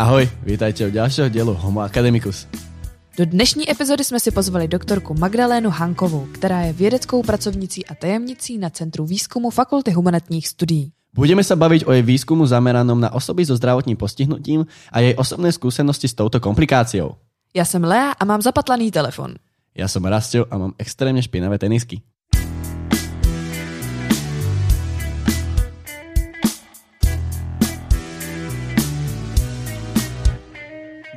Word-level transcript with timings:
Ahoj, 0.00 0.24
vítajte 0.48 0.88
u 0.88 0.90
ďalšieho 0.96 1.28
dielu 1.28 1.52
Homo 1.60 1.84
Academicus. 1.84 2.48
Do 3.20 3.28
dnešní 3.28 3.68
epizody 3.68 4.00
jsme 4.00 4.16
si 4.20 4.32
pozvali 4.32 4.64
doktorku 4.64 5.12
Magdalénu 5.12 5.68
Hankovou, 5.70 6.24
která 6.32 6.60
je 6.60 6.72
vědeckou 6.72 7.22
pracovnicí 7.22 7.86
a 7.86 7.94
tajemnicí 7.94 8.58
na 8.58 8.70
Centru 8.70 9.04
výzkumu 9.04 9.50
Fakulty 9.52 9.92
humanitních 9.92 10.48
studií. 10.48 10.96
Budeme 11.12 11.44
sa 11.44 11.52
baviť 11.52 11.84
o 11.84 11.92
jej 11.92 12.00
výskumu 12.00 12.48
zameranom 12.48 12.96
na 12.96 13.12
osoby 13.12 13.44
so 13.44 13.60
zdravotním 13.60 14.00
postihnutím 14.00 14.64
a 14.88 15.04
jej 15.04 15.12
osobné 15.20 15.52
skúsenosti 15.52 16.08
s 16.08 16.16
touto 16.16 16.40
komplikáciou. 16.40 17.20
Já 17.52 17.64
jsem 17.68 17.84
Lea 17.84 18.16
a 18.16 18.24
mám 18.24 18.40
zapatlaný 18.40 18.88
telefon. 18.88 19.36
Ja 19.76 19.84
som 19.84 20.08
Rastio 20.08 20.48
a 20.48 20.56
mám 20.56 20.72
extrémne 20.80 21.20
špinavé 21.20 21.60
tenisky. 21.60 22.00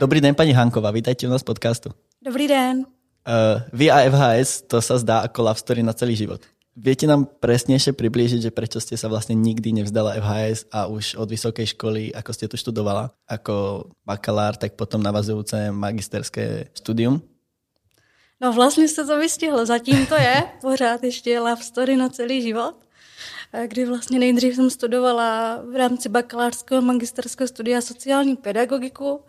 Dobrý 0.03 0.21
den, 0.21 0.35
paní 0.35 0.53
Hanková, 0.53 0.91
vítajte 0.91 1.27
u 1.27 1.29
nás 1.29 1.43
podcastu. 1.43 1.89
Dobrý 2.25 2.47
den. 2.47 2.77
Uh, 2.79 3.61
vy 3.73 3.91
a 3.91 4.11
FHS, 4.11 4.61
to 4.67 4.83
sa 4.83 4.99
zdá 4.99 5.23
ako 5.23 5.47
love 5.47 5.59
story 5.63 5.79
na 5.79 5.95
celý 5.95 6.19
život. 6.19 6.43
Viete 6.75 7.07
nám 7.07 7.23
presnejšie 7.39 7.95
priblížiť, 7.95 8.43
že 8.43 8.51
prečo 8.51 8.83
ste 8.83 8.99
sa 8.99 9.07
vlastne 9.07 9.31
nikdy 9.31 9.71
nevzdala 9.71 10.19
FHS 10.19 10.67
a 10.75 10.91
už 10.91 11.15
od 11.15 11.31
vysokej 11.31 11.79
školy, 11.79 12.11
ako 12.11 12.31
ste 12.35 12.51
tu 12.51 12.59
študovala, 12.59 13.15
ako 13.31 13.87
bakalár, 14.03 14.59
tak 14.59 14.75
potom 14.75 14.99
navazujúce 14.99 15.71
magisterské 15.71 16.67
studium? 16.75 17.23
No 18.41 18.53
vlastně 18.53 18.87
jste 18.87 19.05
to 19.05 19.19
vystihl. 19.19 19.65
Zatím 19.65 20.05
to 20.05 20.15
je 20.15 20.43
pořád 20.61 21.03
ještě 21.03 21.39
love 21.39 21.63
story 21.63 21.95
na 21.95 22.09
celý 22.09 22.41
život, 22.41 22.75
eh, 23.53 23.67
kdy 23.67 23.85
vlastně 23.85 24.19
nejdřív 24.19 24.55
jsem 24.55 24.69
studovala 24.69 25.63
v 25.71 25.75
rámci 25.75 26.09
bakalářského 26.09 26.81
magisterského 26.81 27.47
studia 27.47 27.81
sociální 27.81 28.35
pedagogiku 28.35 29.23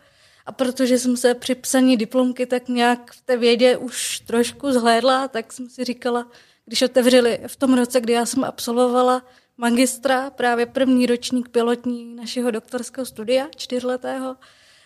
a 0.45 0.51
protože 0.51 0.99
jsem 0.99 1.17
se 1.17 1.33
při 1.33 1.55
psaní 1.55 1.97
diplomky 1.97 2.45
tak 2.45 2.67
nějak 2.67 3.11
v 3.11 3.21
té 3.21 3.37
vědě 3.37 3.77
už 3.77 4.19
trošku 4.19 4.71
zhlédla, 4.71 5.27
tak 5.27 5.53
jsem 5.53 5.69
si 5.69 5.83
říkala, 5.83 6.27
když 6.65 6.81
otevřeli 6.81 7.39
v 7.47 7.55
tom 7.55 7.73
roce, 7.73 8.01
kdy 8.01 8.13
já 8.13 8.25
jsem 8.25 8.43
absolvovala 8.43 9.23
magistra, 9.57 10.29
právě 10.29 10.65
první 10.65 11.05
ročník 11.05 11.49
pilotní 11.49 12.15
našeho 12.15 12.51
doktorského 12.51 13.05
studia, 13.05 13.47
čtyřletého, 13.55 14.35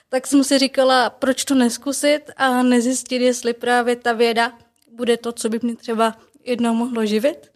tak 0.10 0.28
jsem 0.28 0.44
si 0.44 0.60
říkala, 0.60 1.10
proč 1.10 1.46
to 1.46 1.56
neskusit 1.56 2.32
a 2.38 2.64
nezjistit, 2.64 3.22
jestli 3.22 3.54
právě 3.54 3.96
ta 3.96 4.14
věda 4.14 4.54
bude 4.92 5.18
to, 5.18 5.32
co 5.32 5.50
by 5.50 5.60
mě 5.62 5.76
třeba 5.76 6.18
jednou 6.44 6.74
mohlo 6.74 7.06
živit. 7.06 7.52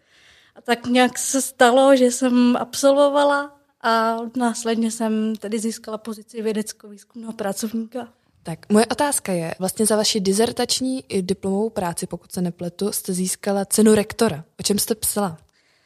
A 0.56 0.60
tak 0.60 0.86
nějak 0.86 1.18
se 1.18 1.42
stalo, 1.42 1.96
že 1.96 2.04
jsem 2.04 2.56
absolvovala 2.56 3.60
a 3.84 4.16
následně 4.36 4.90
jsem 4.90 5.36
tedy 5.36 5.58
získala 5.58 5.98
pozici 5.98 6.42
vědecko-výzkumného 6.42 7.32
pracovníka. 7.32 8.08
Tak 8.42 8.58
moje 8.72 8.86
otázka 8.86 9.32
je, 9.32 9.54
vlastně 9.58 9.86
za 9.86 9.96
vaši 9.96 10.20
dizertační 10.20 11.04
i 11.08 11.22
diplomovou 11.22 11.70
práci, 11.70 12.06
pokud 12.06 12.32
se 12.32 12.42
nepletu, 12.42 12.92
jste 12.92 13.12
získala 13.12 13.64
cenu 13.64 13.94
rektora. 13.94 14.44
O 14.60 14.62
čem 14.62 14.78
jste 14.78 14.94
psala? 14.94 15.38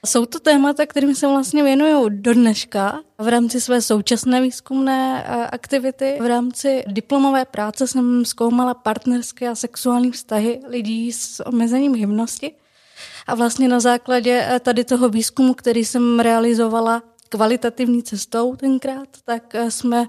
Jsou 0.07 0.27
to 0.27 0.41
témata, 0.41 0.87
kterým 0.87 1.15
se 1.15 1.27
vlastně 1.27 1.63
věnuju 1.63 2.09
do 2.09 2.35
dneška 2.35 3.01
v 3.19 3.29
rámci 3.29 3.61
své 3.61 3.83
současné 3.83 4.41
výzkumné 4.43 5.25
eh, 5.27 5.47
aktivity. 5.47 6.19
V 6.21 6.27
rámci 6.27 6.85
diplomové 6.87 7.45
práce 7.45 7.87
jsem 7.87 8.25
zkoumala 8.25 8.75
partnerské 8.75 9.49
a 9.49 9.55
sexuální 9.55 10.11
vztahy 10.11 10.61
lidí 10.69 11.13
s 11.13 11.47
omezením 11.47 11.95
hybnosti. 11.95 12.53
A 13.27 13.35
vlastně 13.35 13.69
na 13.69 13.81
základě 13.81 14.47
eh, 14.49 14.61
tady 14.61 14.85
toho 14.85 15.09
výzkumu, 15.09 15.55
který 15.55 15.85
jsem 15.85 16.21
realizovala 16.21 17.03
kvalitativní 17.29 18.03
cestou 18.03 18.57
tenkrát, 18.57 19.09
tak 19.25 19.55
eh, 19.55 19.71
jsme 19.71 20.07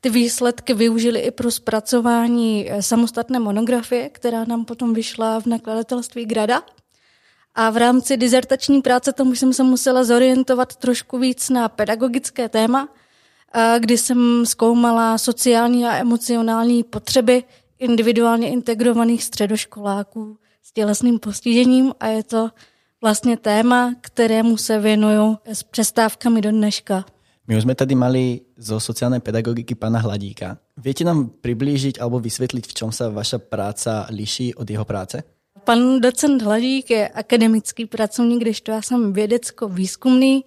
ty 0.00 0.10
výsledky 0.10 0.74
využili 0.74 1.20
i 1.20 1.30
pro 1.30 1.50
zpracování 1.50 2.70
samostatné 2.80 3.38
monografie, 3.38 4.08
která 4.08 4.44
nám 4.44 4.64
potom 4.64 4.94
vyšla 4.94 5.40
v 5.40 5.46
nakladatelství 5.46 6.24
Grada. 6.24 6.62
A 7.54 7.70
v 7.70 7.76
rámci 7.76 8.16
dizertační 8.16 8.82
práce 8.82 9.12
tomu 9.12 9.34
jsem 9.34 9.52
se 9.52 9.62
musela 9.62 10.04
zorientovat 10.04 10.76
trošku 10.76 11.18
víc 11.18 11.50
na 11.50 11.68
pedagogické 11.68 12.48
téma, 12.48 12.88
kdy 13.78 13.98
jsem 13.98 14.46
zkoumala 14.46 15.18
sociální 15.18 15.86
a 15.86 15.96
emocionální 15.96 16.82
potřeby 16.82 17.44
individuálně 17.78 18.50
integrovaných 18.50 19.24
středoškoláků 19.24 20.38
s 20.62 20.72
tělesným 20.72 21.18
postižením 21.18 21.94
a 22.00 22.06
je 22.06 22.24
to 22.24 22.50
vlastně 23.02 23.36
téma, 23.36 23.94
kterému 24.00 24.56
se 24.56 24.78
věnuju 24.78 25.38
s 25.44 25.62
přestávkami 25.62 26.40
do 26.40 26.50
dneška. 26.50 27.04
My 27.48 27.56
už 27.56 27.62
jsme 27.62 27.74
tady 27.74 27.94
mali 27.94 28.40
zo 28.56 28.80
sociálnej 28.80 29.20
pedagogiky 29.20 29.74
pana 29.74 29.98
Hladíka. 29.98 30.62
Viete 30.76 31.04
nám 31.04 31.34
priblížiť 31.42 31.98
alebo 31.98 32.22
vysvetliť, 32.22 32.64
v 32.68 32.74
čom 32.76 32.94
sa 32.94 33.10
vaša 33.10 33.42
práca 33.42 34.06
liší 34.06 34.54
od 34.54 34.70
jeho 34.70 34.84
práce? 34.84 35.26
Pan 35.64 36.00
docent 36.00 36.42
Hladík 36.42 36.90
je 36.90 37.08
akademický 37.08 37.86
pracovník, 37.86 38.40
když 38.40 38.60
to 38.60 38.70
já 38.70 38.82
jsem 38.82 39.12
vědecko-výzkumný. 39.12 40.44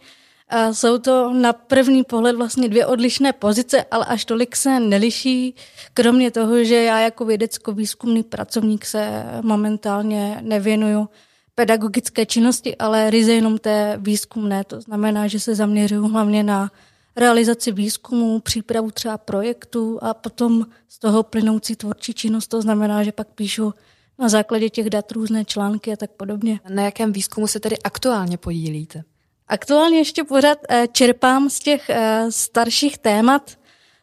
A 0.50 0.74
jsou 0.74 0.98
to 0.98 1.34
na 1.34 1.54
první 1.54 2.04
pohled 2.04 2.36
vlastně 2.36 2.70
dvě 2.70 2.86
odlišné 2.86 3.34
pozice, 3.34 3.84
ale 3.92 4.06
až 4.06 4.26
tolik 4.26 4.56
se 4.56 4.80
neliší, 4.80 5.56
kromě 5.94 6.32
toho, 6.32 6.64
že 6.64 6.84
já 6.84 7.00
jako 7.00 7.26
vědecko-výzkumný 7.26 8.24
pracovník 8.24 8.86
se 8.86 9.26
momentálně 9.42 10.38
nevěnuju 10.42 11.10
pedagogické 11.56 12.26
činnosti, 12.26 12.78
ale 12.78 13.10
ryze 13.10 13.34
jenom 13.34 13.58
té 13.58 13.98
výzkumné. 14.02 14.64
To 14.64 14.82
znamená, 14.82 15.28
že 15.28 15.40
se 15.40 15.56
zaměřuju 15.56 16.08
hlavně 16.08 16.44
na 16.44 16.72
realizaci 17.16 17.72
výzkumu, 17.72 18.40
přípravu 18.40 18.92
třeba 18.92 19.18
projektu 19.18 20.00
a 20.02 20.14
potom 20.14 20.66
z 20.90 21.00
toho 21.00 21.24
plynoucí 21.24 21.76
tvůrčí 21.76 22.14
činnost. 22.14 22.48
To 22.48 22.62
znamená, 22.62 23.04
že 23.04 23.12
pak 23.12 23.28
píšu 23.28 23.74
na 24.20 24.30
základě 24.30 24.70
těch 24.70 24.90
dat 24.90 25.12
různé 25.12 25.46
články 25.46 25.94
a 25.94 25.96
tak 25.96 26.12
podobně. 26.12 26.60
Na 26.70 26.84
jakém 26.84 27.14
výzkumu 27.14 27.48
se 27.48 27.60
tedy 27.60 27.78
aktuálně 27.78 28.38
podílíte? 28.38 29.04
Aktuálně 29.48 29.98
ještě 29.98 30.24
pořád 30.24 30.58
eh, 30.70 30.88
čerpám 30.92 31.50
z 31.50 31.60
těch 31.60 31.90
eh, 31.90 32.26
starších 32.30 32.98
témat, 32.98 33.52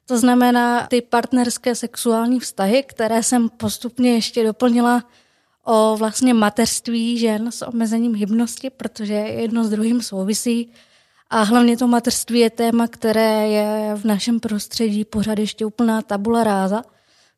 to 0.06 0.18
znamená 0.18 0.86
ty 0.86 1.02
partnerské 1.02 1.74
sexuální 1.74 2.40
vztahy, 2.40 2.82
které 2.82 3.22
jsem 3.22 3.48
postupně 3.48 4.14
ještě 4.14 4.44
doplnila 4.44 5.04
o 5.70 5.96
vlastně 5.96 6.34
mateřství 6.34 7.18
žen 7.18 7.52
s 7.52 7.66
omezením 7.66 8.14
hybnosti, 8.14 8.70
protože 8.70 9.14
jedno 9.14 9.64
s 9.64 9.70
druhým 9.70 10.02
souvisí. 10.02 10.72
A 11.30 11.42
hlavně 11.42 11.76
to 11.76 11.86
mateřství 11.86 12.38
je 12.38 12.50
téma, 12.50 12.88
které 12.88 13.48
je 13.48 13.94
v 13.94 14.04
našem 14.04 14.40
prostředí 14.40 15.04
pořád 15.04 15.38
ještě 15.38 15.66
úplná 15.66 16.02
tabula 16.02 16.44
ráza. 16.44 16.82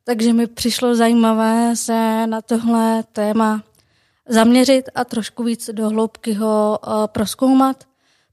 Takže 0.04 0.32
mi 0.32 0.46
přišlo 0.46 0.94
zajímavé 0.94 1.76
se 1.76 2.26
na 2.26 2.42
tohle 2.42 3.04
téma 3.12 3.62
zaměřit 4.28 4.88
a 4.94 5.04
trošku 5.04 5.44
víc 5.44 5.70
do 5.72 5.88
hloubky 5.88 6.32
ho 6.32 6.78
eh, 6.82 6.90
proskoumat, 7.06 7.84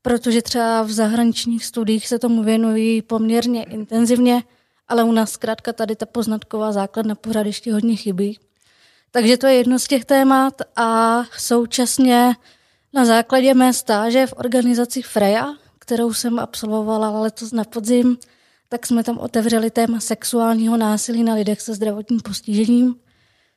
protože 0.02 0.42
třeba 0.42 0.82
v 0.82 0.92
zahraničních 0.92 1.66
studiích 1.66 2.08
se 2.08 2.20
tomu 2.20 2.44
věnují 2.44 3.02
poměrně 3.02 3.64
intenzivně, 3.64 4.44
ale 4.88 5.04
u 5.04 5.12
nás 5.12 5.32
zkrátka 5.32 5.74
tady 5.74 5.96
ta 5.96 6.06
poznatková 6.06 6.72
základna 6.72 7.16
pořád 7.16 7.46
ještě 7.46 7.74
hodně 7.74 7.96
chybí. 7.96 8.40
Takže 9.12 9.38
to 9.38 9.48
je 9.48 9.54
jedno 9.54 9.80
z 9.80 9.88
těch 9.88 10.06
témat 10.06 10.62
a 10.76 11.22
současně 11.38 12.36
na 12.94 13.06
základě 13.06 13.54
mé 13.54 13.74
stáže 13.74 14.28
v 14.28 14.34
organizaci 14.38 15.02
Freja, 15.02 15.54
kterou 15.80 16.14
jsem 16.14 16.40
absolvovala 16.40 17.22
letos 17.22 17.52
na 17.52 17.64
podzim, 17.64 18.18
tak 18.70 18.86
jsme 18.86 19.04
tam 19.04 19.18
otevřeli 19.18 19.72
téma 19.72 20.00
sexuálního 20.00 20.78
násilí 20.78 21.24
na 21.24 21.34
lidech 21.34 21.62
se 21.62 21.74
zdravotním 21.74 22.20
postižením, 22.20 22.96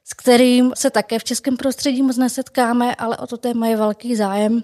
s 0.04 0.14
kterým 0.14 0.72
se 0.76 0.90
také 0.90 1.18
v 1.18 1.24
českém 1.24 1.56
prostředí 1.56 2.02
moc 2.02 2.16
nesetkáme, 2.16 2.94
ale 2.94 3.16
o 3.16 3.26
to 3.26 3.37
téma 3.37 3.66
je 3.66 3.76
velký 3.76 4.16
zájem. 4.16 4.62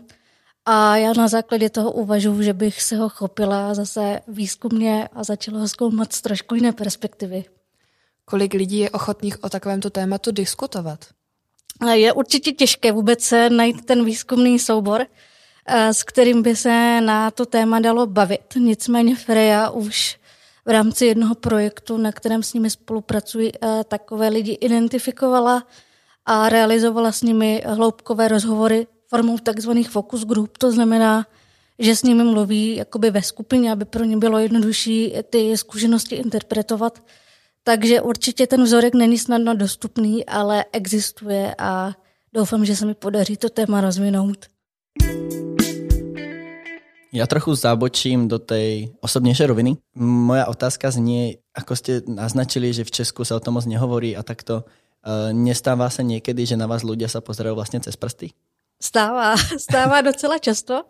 A 0.65 0.97
já 0.97 1.13
na 1.13 1.29
základě 1.29 1.71
toho 1.71 1.93
uvažuji, 1.93 2.43
že 2.43 2.53
bych 2.53 2.83
se 2.83 2.97
ho 2.97 3.09
chopila 3.09 3.75
zase 3.75 4.21
výzkumně 4.29 5.09
a 5.13 5.25
začala 5.25 5.59
ho 5.59 5.69
zkoumat 5.69 6.13
z 6.13 6.23
trošku 6.23 6.55
jiné 6.55 6.73
perspektivy. 6.73 7.45
Kolik 8.29 8.55
lidí 8.55 8.79
je 8.79 8.91
ochotných 8.91 9.45
o 9.45 9.49
takovémto 9.49 9.91
tématu 9.91 10.31
diskutovat? 10.31 11.05
Je 11.93 12.13
určitě 12.13 12.53
těžké 12.53 12.93
vůbec 12.93 13.35
najít 13.49 13.85
ten 13.85 14.05
výzkumný 14.05 14.59
soubor, 14.59 15.07
eh, 15.67 15.95
s 15.95 16.03
kterým 16.03 16.43
by 16.43 16.57
se 16.57 17.01
na 17.01 17.31
to 17.31 17.47
téma 17.47 17.81
dalo 17.81 18.07
bavit. 18.07 18.55
Nicméně 18.57 19.17
Freja 19.17 19.71
už 19.71 20.19
v 20.67 20.71
rámci 20.71 21.07
jednoho 21.07 21.35
projektu, 21.35 21.97
na 21.97 22.13
kterém 22.13 22.43
s 22.43 22.53
nimi 22.53 22.71
spolupracuji, 22.71 23.53
eh, 23.63 23.85
takové 23.85 24.29
lidi 24.29 24.53
identifikovala 24.53 25.67
a 26.27 26.49
realizovala 26.49 27.13
s 27.13 27.23
nimi 27.23 27.63
hloubkové 27.67 28.29
rozhovory 28.29 28.87
formou 29.07 29.39
takzvaných 29.39 29.91
focus 29.91 30.25
group, 30.25 30.59
to 30.59 30.73
znamená, 30.73 31.27
že 31.79 31.97
s 31.97 32.03
nimi 32.03 32.25
mluví 32.25 32.77
jakoby 32.77 33.11
ve 33.11 33.23
skupině, 33.23 33.73
aby 33.73 33.85
pro 33.85 34.05
ně 34.05 34.17
bylo 34.17 34.39
jednodušší 34.39 35.15
ty 35.31 35.57
zkušenosti 35.57 36.15
interpretovat. 36.15 37.03
Takže 37.65 38.01
určitě 38.01 38.47
ten 38.47 38.63
vzorek 38.63 38.95
není 38.95 39.19
snadno 39.19 39.55
dostupný, 39.55 40.27
ale 40.27 40.65
existuje 40.73 41.55
a 41.59 41.93
doufám, 42.33 42.65
že 42.65 42.77
se 42.77 42.87
mi 42.87 42.95
podaří 42.95 43.37
to 43.37 43.49
téma 43.49 43.81
rozvinout. 43.81 44.47
Ja 47.09 47.25
trochu 47.25 47.57
zabočím 47.57 48.29
do 48.29 48.37
tej 48.37 48.93
osobnejšej 49.01 49.47
roviny. 49.49 49.81
Moja 49.97 50.45
otázka 50.45 50.93
znie, 50.93 51.41
ako 51.57 51.73
ste 51.73 51.93
naznačili, 52.05 52.69
že 52.69 52.85
v 52.85 52.93
Česku 53.01 53.25
sa 53.25 53.41
o 53.41 53.41
tom 53.41 53.57
moc 53.57 53.65
nehovorí 53.65 54.13
a 54.13 54.21
takto. 54.21 54.69
Uh, 55.01 55.33
nestává 55.33 55.89
sa 55.89 56.05
niekedy, 56.05 56.45
že 56.45 56.61
na 56.61 56.69
vás 56.69 56.85
ľudia 56.85 57.09
sa 57.09 57.25
pozerajú 57.25 57.57
vlastne 57.57 57.81
cez 57.81 57.97
prsty? 57.97 58.37
Stává, 58.77 59.41
stává 59.67 60.05
docela 60.05 60.39
často. 60.39 60.85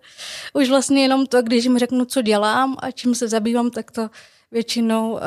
Už 0.54 0.68
vlastně 0.68 1.02
jenom 1.02 1.26
to, 1.26 1.42
když 1.42 1.64
jim 1.64 1.78
řeknu, 1.78 2.04
co 2.04 2.22
dělám 2.22 2.76
a 2.78 2.90
čím 2.90 3.14
se 3.14 3.28
zabývám, 3.28 3.70
tak 3.70 3.90
to 3.90 4.10
většinou 4.50 5.12
uh, 5.12 5.20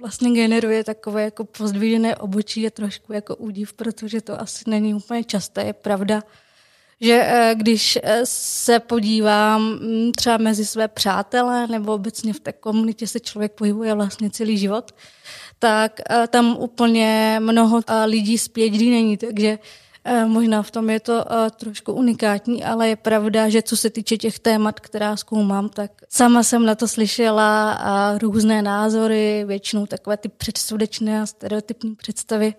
vlastně 0.00 0.30
generuje 0.30 0.84
takové 0.84 1.22
jako 1.22 1.44
pozdvížené 1.44 2.16
obočí 2.16 2.66
a 2.66 2.70
trošku 2.70 3.12
jako 3.12 3.36
údiv, 3.36 3.72
protože 3.72 4.20
to 4.20 4.40
asi 4.40 4.64
není 4.66 4.94
úplně 4.94 5.24
časté. 5.24 5.64
Je 5.64 5.72
pravda, 5.72 6.22
že 7.00 7.22
uh, 7.22 7.60
když 7.60 7.98
uh, 8.04 8.10
se 8.24 8.80
podívám 8.80 9.62
um, 9.62 10.12
třeba 10.12 10.36
mezi 10.36 10.64
své 10.64 10.88
přátele 10.88 11.66
nebo 11.66 11.94
obecně 11.94 12.32
v 12.32 12.40
té 12.40 12.52
komunitě 12.52 13.06
se 13.06 13.20
člověk 13.20 13.52
pohybuje 13.52 13.94
vlastně 13.94 14.30
celý 14.30 14.58
život, 14.58 14.94
tak 15.58 16.00
uh, 16.10 16.26
tam 16.26 16.56
úplně 16.58 17.36
mnoho 17.40 17.76
uh, 17.76 17.82
lidí 18.04 18.38
z 18.38 18.50
není, 18.80 19.16
takže 19.16 19.58
Eh, 19.58 19.93
možná 20.26 20.62
v 20.62 20.70
tom 20.70 20.90
je 20.90 21.00
to 21.00 21.24
eh, 21.32 21.50
trošku 21.50 21.92
unikátní, 21.92 22.64
ale 22.64 22.88
je 22.88 22.96
pravda, 22.96 23.48
že 23.48 23.62
co 23.62 23.76
se 23.76 23.90
týče 23.90 24.16
těch 24.16 24.38
témat, 24.38 24.80
která 24.80 25.16
zkoumám, 25.16 25.68
tak 25.68 25.90
sama 26.08 26.42
jsem 26.42 26.66
na 26.66 26.74
to 26.74 26.88
slyšela 26.88 27.72
a 27.72 28.18
různé 28.18 28.62
názory, 28.62 29.44
většinou 29.46 29.86
takové 29.86 30.16
ty 30.16 30.28
předsudečné 30.28 31.22
a 31.22 31.26
stereotypní 31.26 31.94
představy, 31.94 32.54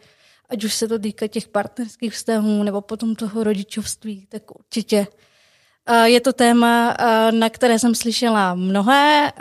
ať 0.49 0.63
už 0.63 0.73
se 0.73 0.87
to 0.87 0.99
týká 0.99 1.27
těch 1.27 1.47
partnerských 1.47 2.13
vztahů 2.13 2.63
nebo 2.63 2.81
potom 2.81 3.15
toho 3.15 3.43
rodičovství, 3.43 4.27
tak 4.29 4.59
určitě 4.59 5.07
eh, 5.85 6.09
je 6.09 6.21
to 6.21 6.33
téma, 6.33 6.97
na 7.31 7.49
které 7.49 7.79
jsem 7.79 7.95
slyšela 7.95 8.55
mnohé. 8.55 9.31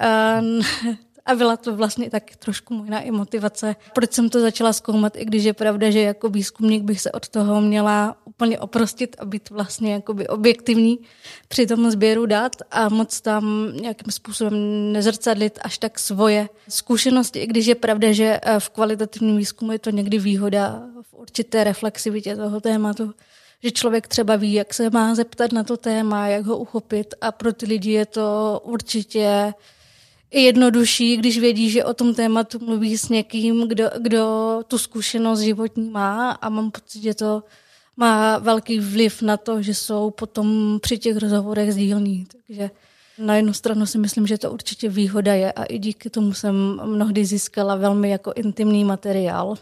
A 1.26 1.34
byla 1.34 1.56
to 1.56 1.76
vlastně 1.76 2.10
tak 2.10 2.36
trošku 2.36 2.74
možná 2.74 3.00
i 3.00 3.10
motivace, 3.10 3.76
proč 3.94 4.12
jsem 4.12 4.28
to 4.28 4.40
začala 4.40 4.72
zkoumat, 4.72 5.16
i 5.16 5.24
když 5.24 5.44
je 5.44 5.52
pravda, 5.52 5.90
že 5.90 6.00
jako 6.00 6.28
výzkumník 6.28 6.82
bych 6.82 7.00
se 7.00 7.12
od 7.12 7.28
toho 7.28 7.60
měla 7.60 8.16
úplně 8.24 8.58
oprostit 8.58 9.16
a 9.18 9.24
být 9.24 9.50
vlastně 9.50 9.92
jakoby 9.92 10.28
objektivní 10.28 10.98
při 11.48 11.66
tom 11.66 11.90
sběru 11.90 12.26
dat 12.26 12.56
a 12.70 12.88
moc 12.88 13.20
tam 13.20 13.72
nějakým 13.80 14.12
způsobem 14.12 14.92
nezrcadlit 14.92 15.58
až 15.62 15.78
tak 15.78 15.98
svoje 15.98 16.48
zkušenosti, 16.68 17.38
i 17.38 17.46
když 17.46 17.66
je 17.66 17.74
pravda, 17.74 18.12
že 18.12 18.40
eh, 18.42 18.60
v 18.60 18.68
kvalitativním 18.68 19.36
výzkumu 19.36 19.72
je 19.72 19.78
to 19.78 19.90
někdy 19.90 20.18
výhoda 20.18 20.82
v 21.02 21.14
určité 21.14 21.64
reflexivitě 21.64 22.36
toho 22.36 22.60
tématu 22.60 23.14
že 23.64 23.70
člověk 23.70 24.08
třeba 24.08 24.36
ví, 24.36 24.52
jak 24.52 24.74
se 24.74 24.90
má 24.90 25.14
zeptat 25.14 25.52
na 25.52 25.64
to 25.64 25.76
téma, 25.76 26.28
jak 26.28 26.46
ho 26.46 26.58
uchopit 26.58 27.14
a 27.20 27.32
pro 27.32 27.52
ty 27.52 27.66
lidi 27.66 27.92
je 27.92 28.06
to 28.06 28.60
určitě 28.64 29.52
jednodušší, 30.40 31.16
když 31.16 31.38
vědí, 31.38 31.70
že 31.70 31.84
o 31.84 31.94
tom 31.94 32.14
tématu 32.14 32.58
mluví 32.64 32.98
s 32.98 33.08
někým, 33.08 33.68
kdo, 33.68 33.90
kdo 33.98 34.60
tu 34.68 34.78
zkušenost 34.78 35.40
životní 35.40 35.90
má 35.90 36.30
a 36.30 36.48
mám 36.48 36.70
pocit, 36.70 37.02
že 37.02 37.14
to 37.14 37.42
má 37.96 38.38
velký 38.38 38.80
vliv 38.80 39.22
na 39.22 39.36
to, 39.36 39.62
že 39.62 39.74
jsou 39.74 40.10
potom 40.10 40.78
při 40.82 40.98
těch 40.98 41.16
rozhovorech 41.16 41.72
sdílní. 41.72 42.26
Takže 42.32 42.70
na 43.18 43.36
jednu 43.36 43.52
stranu 43.52 43.86
si 43.86 43.98
myslím, 43.98 44.26
že 44.26 44.38
to 44.38 44.52
určitě 44.52 44.88
výhoda 44.88 45.34
je 45.34 45.52
a 45.52 45.64
i 45.64 45.78
díky 45.78 46.10
tomu 46.10 46.32
jsem 46.32 46.80
mnohdy 46.84 47.24
získala 47.24 47.76
velmi 47.76 48.10
jako 48.10 48.32
intimní 48.36 48.84
materiál. 48.84 49.56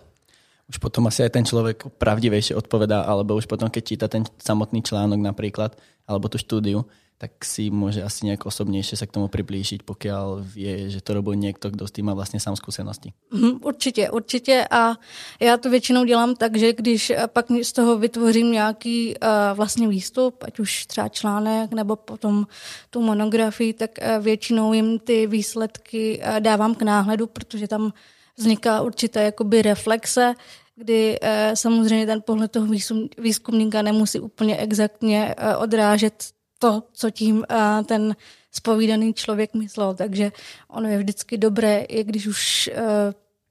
Už 0.73 0.81
potom 0.81 1.05
asi 1.05 1.21
aj 1.23 1.37
ten 1.37 1.45
člověk 1.45 1.85
pravdivejšie 2.01 2.57
odpovedá, 2.57 3.05
alebo 3.05 3.37
už 3.37 3.45
potom, 3.45 3.69
keď 3.69 3.83
číta 3.85 4.09
ten 4.09 4.25
samotný 4.41 4.81
článok 4.81 5.21
například, 5.21 5.77
alebo 6.09 6.33
tu 6.33 6.41
štúdiu, 6.41 6.89
tak 7.19 7.45
si 7.45 7.71
může 7.71 8.03
asi 8.03 8.27
nějak 8.27 8.47
osobnější 8.47 8.97
se 8.97 9.07
k 9.07 9.13
tomu 9.13 9.29
přiblížit, 9.29 9.83
pokud 9.83 10.09
ví, 10.41 10.85
že 10.89 11.01
to 11.01 11.15
robil 11.15 11.35
někdo, 11.35 11.71
kdo 11.71 11.87
s 11.89 11.93
tím 11.93 12.07
má 12.07 12.15
vlastně 12.15 12.41
sám 12.41 12.57
zkušenosti. 12.57 13.13
Mm, 13.31 13.61
určitě, 13.63 14.11
určitě 14.11 14.67
a 14.71 14.95
já 15.41 15.57
to 15.57 15.71
většinou 15.71 16.05
dělám 16.05 16.35
tak, 16.35 16.57
že 16.57 16.73
když 16.73 17.13
pak 17.27 17.47
z 17.63 17.73
toho 17.73 17.99
vytvořím 17.99 18.53
nějaký 18.53 19.15
uh, 19.15 19.29
vlastně 19.55 19.89
výstup, 19.89 20.45
ať 20.45 20.59
už 20.59 20.87
třeba 20.87 21.09
článek 21.09 21.71
nebo 21.71 21.97
potom 21.97 22.47
tu 22.91 23.01
monografii, 23.01 23.73
tak 23.73 23.91
uh, 23.99 24.25
většinou 24.25 24.73
jim 24.73 24.99
ty 24.99 25.27
výsledky 25.27 26.23
dávám 26.41 26.75
k 26.75 26.83
náhledu, 26.83 27.27
protože 27.27 27.69
tam 27.69 27.93
vzniká 28.37 28.81
určitá 28.81 29.21
jakoby 29.21 29.63
reflexe, 29.63 30.35
kdy 30.77 31.21
uh, 31.21 31.29
samozřejmě 31.55 32.07
ten 32.07 32.23
pohled 32.23 32.51
toho 32.51 32.67
výzkum, 32.67 33.09
výzkumníka 33.19 33.83
nemusí 33.83 34.21
úplně 34.21 34.57
exaktně 34.57 35.35
uh, 35.39 35.63
odrážet 35.63 36.25
to, 36.59 36.83
co 36.93 37.11
tím 37.11 37.37
uh, 37.37 37.85
ten 37.85 38.17
spovídaný 38.51 39.15
člověk 39.15 39.55
myslel. 39.55 39.95
Takže 39.95 40.33
ono 40.69 40.89
je 40.89 40.99
vždycky 40.99 41.39
dobré, 41.39 41.79
i 41.79 42.05
když 42.05 42.27
už 42.27 42.71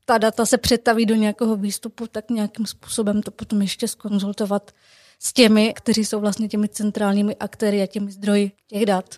ta 0.06 0.18
data 0.18 0.45
se 0.45 0.57
přetaví 0.57 1.06
do 1.06 1.15
nějakého 1.15 1.56
výstupu, 1.56 2.07
tak 2.07 2.29
nějakým 2.29 2.65
způsobem 2.65 3.21
to 3.21 3.31
potom 3.31 3.62
ještě 3.62 3.88
skonzultovat 3.88 4.71
s 5.19 5.33
těmi, 5.33 5.74
kteří 5.74 6.06
jsou 6.06 6.19
vlastně 6.19 6.47
těmi 6.47 6.69
centrálními 6.69 7.35
aktéry 7.35 7.81
a 7.81 7.88
těmi 7.88 8.12
zdroji 8.12 8.51
těch 8.67 8.85
dat. 8.85 9.15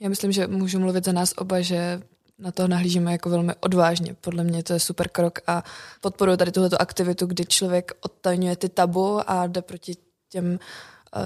Já 0.00 0.08
myslím, 0.08 0.32
že 0.32 0.46
můžu 0.46 0.78
mluvit 0.78 1.04
za 1.04 1.12
nás 1.12 1.34
oba, 1.36 1.60
že 1.60 2.00
na 2.38 2.52
to 2.52 2.68
nahlížíme 2.68 3.12
jako 3.12 3.30
velmi 3.30 3.52
odvážně. 3.60 4.16
Podle 4.20 4.44
mě 4.44 4.62
to 4.62 4.72
je 4.72 4.80
super 4.80 5.08
krok 5.08 5.38
a 5.46 5.64
podporuji 6.00 6.36
tady 6.36 6.52
tuto 6.52 6.82
aktivitu, 6.82 7.26
kdy 7.26 7.44
člověk 7.44 7.92
odtajňuje 8.00 8.56
ty 8.56 8.68
tabu 8.68 9.30
a 9.30 9.46
jde 9.46 9.62
proti 9.62 9.92
těm 10.28 10.58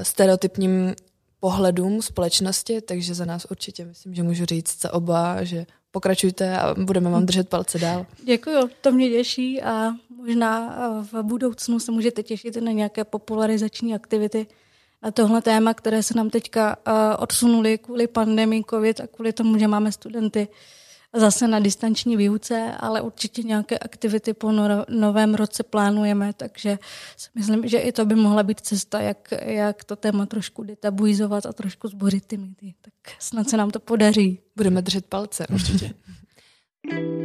stereotypním 0.03 0.95
pohledům 1.41 2.03
společnosti, 2.03 2.81
takže 2.81 3.15
za 3.15 3.25
nás 3.25 3.47
určitě 3.51 3.85
myslím, 3.85 4.15
že 4.15 4.23
můžu 4.23 4.45
říct 4.45 4.81
za 4.81 4.95
oba, 4.95 5.45
že 5.45 5.67
pokračujte 5.91 6.59
a 6.59 6.75
budeme 6.75 7.11
vám 7.11 7.27
držet 7.27 7.49
palce 7.49 7.79
dál. 7.79 8.07
Děkuji, 8.25 8.71
to 8.81 8.93
mě 8.93 9.11
těší 9.11 9.63
a 9.63 9.93
možná 10.17 10.77
v 11.13 11.23
budoucnu 11.23 11.81
se 11.81 11.93
můžete 11.93 12.23
těšit 12.23 12.57
na 12.57 12.73
nějaké 12.73 13.05
popularizační 13.05 13.95
aktivity. 13.95 14.47
A 15.03 15.11
tohle 15.11 15.43
téma, 15.43 15.75
které 15.75 16.03
se 16.03 16.15
nám 16.17 16.31
teďka 16.31 16.77
odsunuli 17.19 17.79
kvůli 17.79 18.07
pandemii 18.07 18.65
COVID 18.71 19.01
a 19.01 19.07
kvůli 19.07 19.33
tomu, 19.33 19.59
že 19.59 19.69
máme 19.69 19.93
studenty 19.93 20.49
zase 21.15 21.49
na 21.49 21.61
distanční 21.61 22.17
výuce, 22.17 22.73
ale 22.81 23.01
určitě 23.01 23.43
nějaké 23.43 23.79
aktivity 23.79 24.35
po 24.35 24.53
novém 24.89 25.35
roce 25.35 25.63
plánujeme, 25.63 26.33
takže 26.33 26.79
si 27.17 27.31
myslím, 27.35 27.69
že 27.69 27.79
i 27.79 27.93
to 27.93 28.05
by 28.05 28.15
mohla 28.15 28.43
být 28.43 28.61
cesta, 28.61 29.01
jak, 29.01 29.29
jak 29.45 29.85
to 29.85 29.97
téma 29.97 30.27
trošku 30.27 30.63
detabuizovat 30.63 31.47
a 31.47 31.53
trošku 31.53 31.89
zbořit 31.89 32.27
ty 32.27 32.37
mýty. 32.37 32.75
Tak 32.81 32.95
snad 33.19 33.49
se 33.49 33.57
nám 33.57 33.71
to 33.71 33.81
podaří. 33.81 34.39
Budeme 34.57 34.83
držet 34.83 35.07
palce. 35.07 35.47
Určitě. 35.47 35.95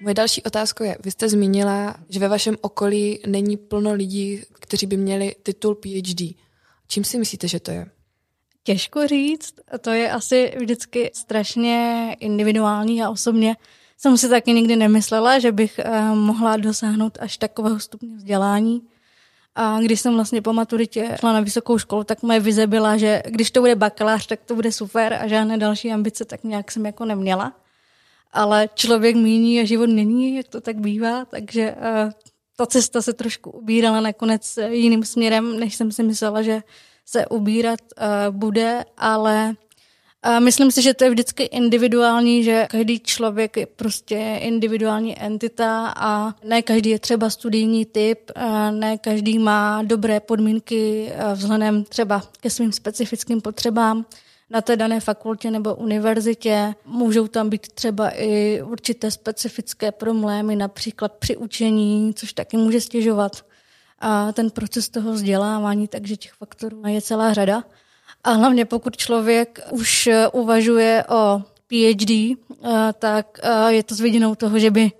Moje 0.00 0.14
další 0.14 0.42
otázka 0.42 0.84
je, 0.84 0.96
vy 1.04 1.10
jste 1.10 1.28
zmínila, 1.28 1.96
že 2.08 2.20
ve 2.20 2.28
vašem 2.28 2.56
okolí 2.60 3.20
není 3.26 3.56
plno 3.56 3.92
lidí, 3.92 4.42
kteří 4.52 4.86
by 4.86 4.96
měli 4.96 5.36
titul 5.42 5.74
PhD. 5.74 6.34
Čím 6.88 7.04
si 7.04 7.18
myslíte, 7.18 7.48
že 7.48 7.60
to 7.60 7.70
je? 7.70 7.86
Těžko 8.68 9.06
říct, 9.06 9.54
to 9.80 9.90
je 9.90 10.10
asi 10.10 10.52
vždycky 10.58 11.10
strašně 11.14 12.16
individuální 12.20 13.02
a 13.02 13.10
osobně 13.10 13.56
jsem 13.96 14.18
si 14.18 14.28
taky 14.28 14.52
nikdy 14.52 14.76
nemyslela, 14.76 15.38
že 15.38 15.52
bych 15.52 15.78
eh, 15.78 16.14
mohla 16.14 16.56
dosáhnout 16.56 17.18
až 17.20 17.36
takového 17.36 17.80
stupně 17.80 18.16
vzdělání. 18.16 18.82
A 19.54 19.80
když 19.80 20.00
jsem 20.00 20.14
vlastně 20.14 20.42
po 20.42 20.52
maturitě 20.52 21.16
šla 21.20 21.32
na 21.32 21.40
vysokou 21.40 21.78
školu, 21.78 22.04
tak 22.04 22.22
moje 22.22 22.40
vize 22.40 22.66
byla, 22.66 22.96
že 22.96 23.22
když 23.26 23.50
to 23.50 23.60
bude 23.60 23.74
bakalář, 23.74 24.26
tak 24.26 24.40
to 24.44 24.54
bude 24.54 24.72
super 24.72 25.14
a 25.14 25.26
žádné 25.26 25.58
další 25.58 25.92
ambice 25.92 26.24
tak 26.24 26.44
nějak 26.44 26.70
jsem 26.70 26.86
jako 26.86 27.04
neměla. 27.04 27.52
Ale 28.32 28.68
člověk 28.74 29.16
míní 29.16 29.60
a 29.60 29.64
život 29.64 29.86
není, 29.86 30.36
jak 30.36 30.48
to 30.48 30.60
tak 30.60 30.76
bývá, 30.76 31.24
takže 31.24 31.74
uh, 31.74 32.12
ta 32.56 32.66
cesta 32.66 33.02
se 33.02 33.12
trošku 33.12 33.50
ubírala 33.50 34.00
nakonec 34.00 34.58
jiným 34.70 35.04
směrem, 35.04 35.60
než 35.60 35.74
jsem 35.74 35.92
si 35.92 36.02
myslela, 36.02 36.42
že 36.42 36.62
se 37.10 37.26
ubírat 37.26 37.80
uh, 37.80 38.36
bude, 38.36 38.84
ale 38.96 39.54
uh, 40.26 40.40
myslím 40.40 40.70
si, 40.70 40.82
že 40.82 40.94
to 40.94 41.04
je 41.04 41.10
vždycky 41.10 41.42
individuální, 41.42 42.44
že 42.44 42.66
každý 42.70 43.00
člověk 43.00 43.56
je 43.56 43.66
prostě 43.66 44.38
individuální 44.40 45.18
entita 45.18 45.92
a 45.96 46.34
ne 46.44 46.62
každý 46.62 46.90
je 46.90 46.98
třeba 46.98 47.30
studijní 47.30 47.84
typ, 47.84 48.30
uh, 48.36 48.70
ne 48.70 48.98
každý 48.98 49.38
má 49.38 49.82
dobré 49.82 50.20
podmínky 50.20 51.12
uh, 51.12 51.32
vzhledem 51.32 51.84
třeba 51.84 52.22
ke 52.40 52.50
svým 52.50 52.72
specifickým 52.72 53.40
potřebám 53.40 54.06
na 54.50 54.60
té 54.60 54.76
dané 54.76 55.00
fakultě 55.00 55.50
nebo 55.50 55.74
univerzitě. 55.74 56.74
Můžou 56.86 57.26
tam 57.26 57.48
být 57.48 57.68
třeba 57.72 58.10
i 58.10 58.62
určité 58.62 59.10
specifické 59.10 59.92
problémy, 59.92 60.56
například 60.56 61.12
při 61.12 61.36
učení, 61.36 62.14
což 62.14 62.32
taky 62.32 62.56
může 62.56 62.80
stěžovat 62.80 63.47
a 63.98 64.32
ten 64.32 64.50
proces 64.50 64.88
toho 64.88 65.12
vzdělávání, 65.12 65.88
takže 65.88 66.16
těch 66.16 66.32
faktorů 66.32 66.82
je 66.86 67.02
celá 67.02 67.32
řada. 67.32 67.64
A 68.24 68.30
hlavně 68.32 68.64
pokud 68.64 68.96
člověk 68.96 69.60
už 69.70 70.06
eh, 70.06 70.28
uvažuje 70.28 71.04
o 71.08 71.42
PhD, 71.66 72.10
eh, 72.10 72.36
tak 72.98 73.38
eh, 73.42 73.72
je 73.72 73.82
to 73.82 73.94
s 73.94 74.00
vidinou 74.00 74.34
toho, 74.34 74.58
že 74.58 74.70
by 74.70 74.92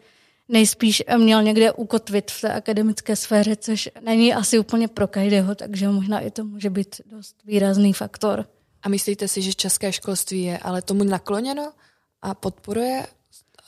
nejspíš 0.49 1.03
měl 1.17 1.43
někde 1.43 1.73
ukotvit 1.73 2.31
v 2.31 2.41
té 2.41 2.53
akademické 2.53 3.17
sféře, 3.17 3.57
což 3.57 3.89
není 4.01 4.35
asi 4.35 4.59
úplně 4.59 4.89
pro 4.89 5.09
každého, 5.09 5.55
takže 5.55 5.89
možná 5.89 6.21
i 6.21 6.31
to 6.31 6.45
může 6.45 6.71
být 6.71 7.01
dost 7.07 7.37
výrazný 7.45 7.93
faktor. 7.93 8.47
A 8.83 8.89
myslíte 8.89 9.29
si, 9.29 9.43
že 9.43 9.55
české 9.55 9.93
školství 9.93 10.43
je 10.43 10.59
ale 10.59 10.83
tomu 10.83 11.05
nakloněno 11.05 11.73
a 12.23 12.35
podporuje 12.35 13.07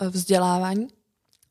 vzdělávání? 0.01 0.89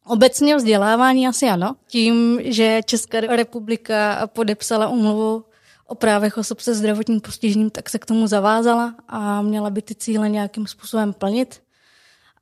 Obecně 0.06 0.56
vzdělávání 0.56 1.28
asi 1.28 1.46
ano. 1.46 1.76
Tím, 1.88 2.40
že 2.44 2.82
Česká 2.86 3.20
republika 3.20 4.28
podepsala 4.34 4.88
umluvu 4.88 5.46
o 5.88 5.96
právech 5.96 6.38
osob 6.38 6.60
se 6.60 6.74
zdravotním 6.74 7.22
postižením, 7.22 7.70
tak 7.70 7.90
se 7.90 8.00
k 8.00 8.06
tomu 8.06 8.28
zavázala 8.28 8.96
a 9.08 9.42
měla 9.42 9.70
by 9.70 9.82
ty 9.82 9.96
cíle 9.96 10.30
nějakým 10.30 10.68
způsobem 10.68 11.14
plnit. 11.14 11.62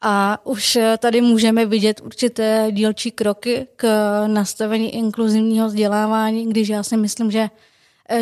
A 0.02 0.46
už 0.46 0.78
tady 0.98 1.22
můžeme 1.22 1.66
vidět 1.66 2.02
určité 2.04 2.68
dílčí 2.72 3.12
kroky 3.12 3.68
k 3.76 3.88
nastavení 4.28 4.96
inkluzivního 4.96 5.68
vzdělávání, 5.68 6.50
když 6.50 6.68
já 6.70 6.84
si 6.84 6.98
myslím, 6.98 7.32
že 7.32 7.50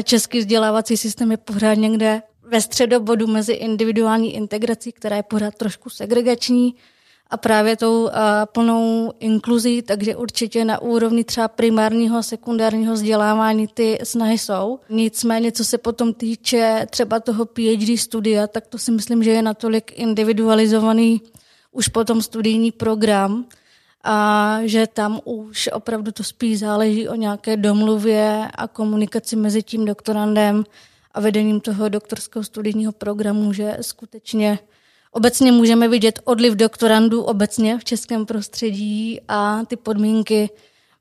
český 0.03 0.39
vzdělávací 0.39 0.97
systém 0.97 1.31
je 1.31 1.37
pořád 1.37 1.73
někde 1.73 2.21
ve 2.43 2.61
středobodu 2.61 3.27
mezi 3.27 3.53
individuální 3.53 4.35
integrací, 4.35 4.91
která 4.91 5.15
je 5.15 5.23
pořád 5.23 5.55
trošku 5.55 5.89
segregační, 5.89 6.75
a 7.35 7.37
právě 7.37 7.77
tou 7.77 8.09
plnou 8.45 9.13
inkluzí, 9.19 9.81
takže 9.81 10.15
určitě 10.15 10.65
na 10.65 10.81
úrovni 10.81 11.23
třeba 11.23 11.47
primárního, 11.47 12.23
sekundárního 12.23 12.93
vzdělávání 12.93 13.67
ty 13.67 13.99
snahy 14.03 14.37
jsou. 14.37 14.79
Nicméně, 14.89 15.51
co 15.51 15.65
se 15.65 15.77
potom 15.77 16.13
týče 16.13 16.87
třeba 16.89 17.19
toho 17.19 17.45
PhD 17.45 17.99
studia, 17.99 18.47
tak 18.47 18.67
to 18.67 18.77
si 18.77 18.91
myslím, 18.91 19.23
že 19.23 19.31
je 19.31 19.41
natolik 19.41 19.99
individualizovaný 19.99 21.21
už 21.71 21.87
potom 21.87 22.21
studijní 22.21 22.71
program, 22.71 23.45
a 24.07 24.59
že 24.63 24.87
tam 24.87 25.19
už 25.23 25.69
opravdu 25.73 26.11
to 26.11 26.23
spíš 26.23 26.59
záleží 26.59 27.09
o 27.09 27.15
nějaké 27.15 27.57
domluvě 27.57 28.47
a 28.55 28.67
komunikaci 28.67 29.35
mezi 29.35 29.63
tím 29.63 29.85
doktorandem 29.85 30.63
a 31.13 31.19
vedením 31.19 31.59
toho 31.59 31.89
doktorského 31.89 32.43
studijního 32.43 32.91
programu, 32.91 33.53
že 33.53 33.77
skutečně 33.81 34.59
Obecně 35.15 35.51
můžeme 35.51 35.87
vidět 35.87 36.19
odliv 36.23 36.53
doktorandů 36.53 37.23
obecně 37.23 37.77
v 37.77 37.83
českém 37.83 38.25
prostředí 38.25 39.19
a 39.27 39.65
ty 39.67 39.75
podmínky 39.75 40.49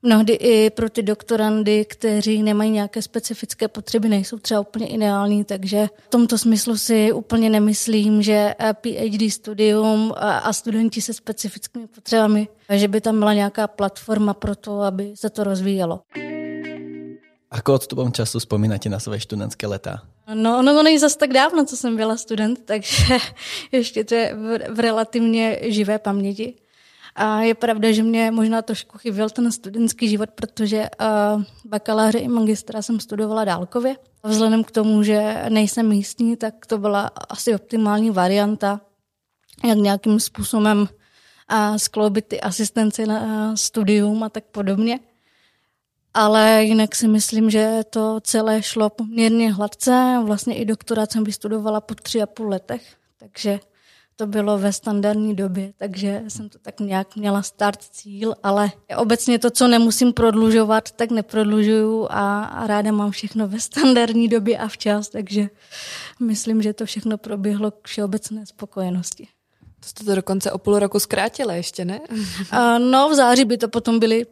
mnohdy 0.01 0.33
i 0.33 0.69
pro 0.69 0.89
ty 0.89 1.03
doktorandy, 1.03 1.85
kteří 1.85 2.43
nemají 2.43 2.71
nějaké 2.71 3.01
specifické 3.01 3.67
potřeby, 3.67 4.09
nejsou 4.09 4.37
třeba 4.37 4.59
úplně 4.59 4.87
ideální, 4.87 5.43
takže 5.43 5.87
v 6.07 6.09
tomto 6.09 6.37
smyslu 6.37 6.77
si 6.77 7.11
úplně 7.11 7.49
nemyslím, 7.49 8.21
že 8.21 8.55
PhD 8.81 9.33
studium 9.33 10.13
a 10.17 10.53
studenti 10.53 11.01
se 11.01 11.13
specifickými 11.13 11.87
potřebami, 11.87 12.47
že 12.69 12.87
by 12.87 13.01
tam 13.01 13.19
byla 13.19 13.33
nějaká 13.33 13.67
platforma 13.67 14.33
pro 14.33 14.55
to, 14.55 14.81
aby 14.81 15.11
se 15.15 15.29
to 15.29 15.43
rozvíjelo. 15.43 15.99
Ako 17.51 17.73
odstupom 17.73 18.11
času 18.11 18.39
vzpomínáte 18.39 18.89
na 18.89 18.99
své 18.99 19.19
študentské 19.19 19.67
leta? 19.67 20.14
No, 20.33 20.59
ono 20.59 20.73
to 20.73 20.83
není 20.83 20.99
zase 20.99 21.17
tak 21.17 21.33
dávno, 21.33 21.65
co 21.65 21.77
jsem 21.77 21.95
byla 21.95 22.17
student, 22.17 22.65
takže 22.65 23.17
ještě 23.71 24.03
to 24.03 24.15
je 24.15 24.35
v, 24.69 24.79
relativně 24.79 25.59
živé 25.61 25.99
paměti. 25.99 26.53
A 27.15 27.41
je 27.41 27.55
pravda, 27.55 27.91
že 27.91 28.03
mě 28.03 28.31
možná 28.31 28.61
trošku 28.61 28.97
chyběl 28.97 29.29
ten 29.29 29.51
studentský 29.51 30.09
život, 30.09 30.29
protože 30.35 30.89
uh, 31.01 31.43
bakaláře 31.65 32.17
i 32.17 32.27
magistra 32.27 32.81
jsem 32.81 32.99
studovala 32.99 33.45
dálkově. 33.45 33.95
Vzhledem 34.23 34.63
k 34.63 34.71
tomu, 34.71 35.03
že 35.03 35.45
nejsem 35.49 35.89
místní, 35.89 36.37
tak 36.37 36.65
to 36.65 36.77
byla 36.77 37.11
asi 37.29 37.55
optimální 37.55 38.11
varianta, 38.11 38.81
jak 39.65 39.77
nějakým 39.77 40.19
způsobem 40.19 40.79
uh, 40.79 41.75
skloubit 41.77 42.25
ty 42.25 42.41
asistence 42.41 43.05
na 43.05 43.21
uh, 43.21 43.55
studium 43.55 44.23
a 44.23 44.29
tak 44.29 44.43
podobně 44.43 44.99
ale 46.15 46.63
jinak 46.63 46.95
si 46.95 47.07
myslím, 47.07 47.49
že 47.49 47.81
to 47.89 48.19
celé 48.21 48.63
šlo 48.63 48.89
poměrně 48.89 49.53
hladce. 49.53 50.21
Vlastně 50.25 50.55
i 50.55 50.65
doktorát 50.65 51.11
jsem 51.11 51.23
vystudovala 51.23 51.81
po 51.81 51.95
tři 51.95 52.21
a 52.21 52.25
půl 52.25 52.49
letech, 52.49 52.95
takže 53.17 53.59
to 54.15 54.27
bylo 54.27 54.57
ve 54.57 54.73
standardní 54.73 55.35
době, 55.35 55.73
takže 55.77 56.23
jsem 56.27 56.49
to 56.49 56.59
tak 56.59 56.79
nějak 56.79 57.15
měla 57.15 57.41
start 57.41 57.83
cíl, 57.83 58.35
ale 58.43 58.71
obecně 58.97 59.39
to, 59.39 59.51
co 59.51 59.67
nemusím 59.67 60.13
prodlužovat, 60.13 60.91
tak 60.91 61.11
neprodlužuju 61.11 62.07
a, 62.09 62.43
a 62.43 62.67
ráda 62.67 62.91
mám 62.91 63.11
všechno 63.11 63.47
ve 63.47 63.59
standardní 63.59 64.27
době 64.27 64.57
a 64.57 64.67
včas, 64.67 65.09
takže 65.09 65.49
myslím, 66.19 66.61
že 66.61 66.73
to 66.73 66.85
všechno 66.85 67.17
proběhlo 67.17 67.71
k 67.71 67.87
všeobecné 67.87 68.45
spokojenosti. 68.45 69.27
To 69.79 69.89
jste 69.89 70.03
to 70.03 70.15
dokonce 70.15 70.51
o 70.51 70.57
půl 70.57 70.79
roku 70.79 70.99
zkrátila 70.99 71.53
ještě, 71.53 71.85
ne? 71.85 71.99
no, 72.77 73.09
v 73.09 73.15
září 73.15 73.45
by 73.45 73.57
to 73.57 73.67
potom 73.67 73.99
byly 73.99 74.25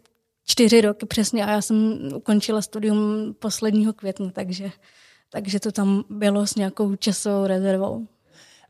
čtyři 0.46 0.82
roky 0.82 1.06
přesně 1.06 1.46
a 1.46 1.52
já 1.52 1.62
jsem 1.62 2.00
ukončila 2.16 2.62
studium 2.62 3.34
posledního 3.40 3.94
května, 3.94 4.30
takže, 4.34 4.72
takže 5.30 5.60
to 5.60 5.72
tam 5.72 6.04
bylo 6.10 6.48
s 6.48 6.56
nějakou 6.56 6.96
časovou 6.96 7.48
rezervou. 7.48 8.08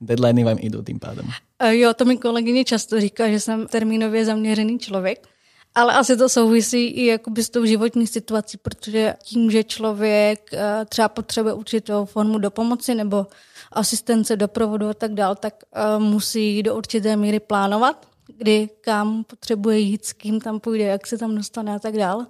Deadliny 0.02 0.44
vám 0.44 0.58
jdou 0.62 0.84
tím 0.84 1.00
pádem. 1.00 1.26
Jo, 1.70 1.94
to 1.94 2.06
mi 2.06 2.18
kolegyně 2.18 2.66
často 2.66 3.00
říká, 3.00 3.30
že 3.30 3.40
jsem 3.40 3.68
termínově 3.68 4.26
zaměřený 4.26 4.80
člověk. 4.80 5.28
Ale 5.76 5.94
asi 5.94 6.18
to 6.18 6.30
souvisí 6.30 6.88
i 6.88 7.06
jakoby 7.06 7.44
s 7.44 7.50
tou 7.50 7.66
životní 7.66 8.08
situací, 8.08 8.58
protože 8.58 9.16
tím, 9.24 9.52
že 9.52 9.64
člověk 9.64 10.54
eh, 10.54 10.86
třeba 10.90 11.10
potřebuje 11.10 11.54
určitou 11.54 12.06
formu 12.06 12.38
do 12.38 12.52
pomoci 12.52 12.96
nebo 12.96 13.28
asistence, 13.72 14.36
doprovodu 14.36 14.90
a 14.90 14.94
tak 14.94 15.14
dál, 15.14 15.36
tak 15.36 15.54
eh, 15.74 16.00
musí 16.00 16.64
do 16.64 16.76
určité 16.76 17.16
míry 17.16 17.40
plánovat 17.40 18.13
kdy 18.28 18.70
kam 18.82 19.24
potřebuje 19.24 19.80
jít, 19.80 20.06
s 20.06 20.14
kým 20.14 20.42
tam 20.42 20.60
půjde, 20.60 20.84
jak 20.84 21.08
se 21.08 21.18
tam 21.18 21.36
dostane 21.36 21.76
a 21.76 21.80
tak 21.80 21.98
dál. 21.98 22.28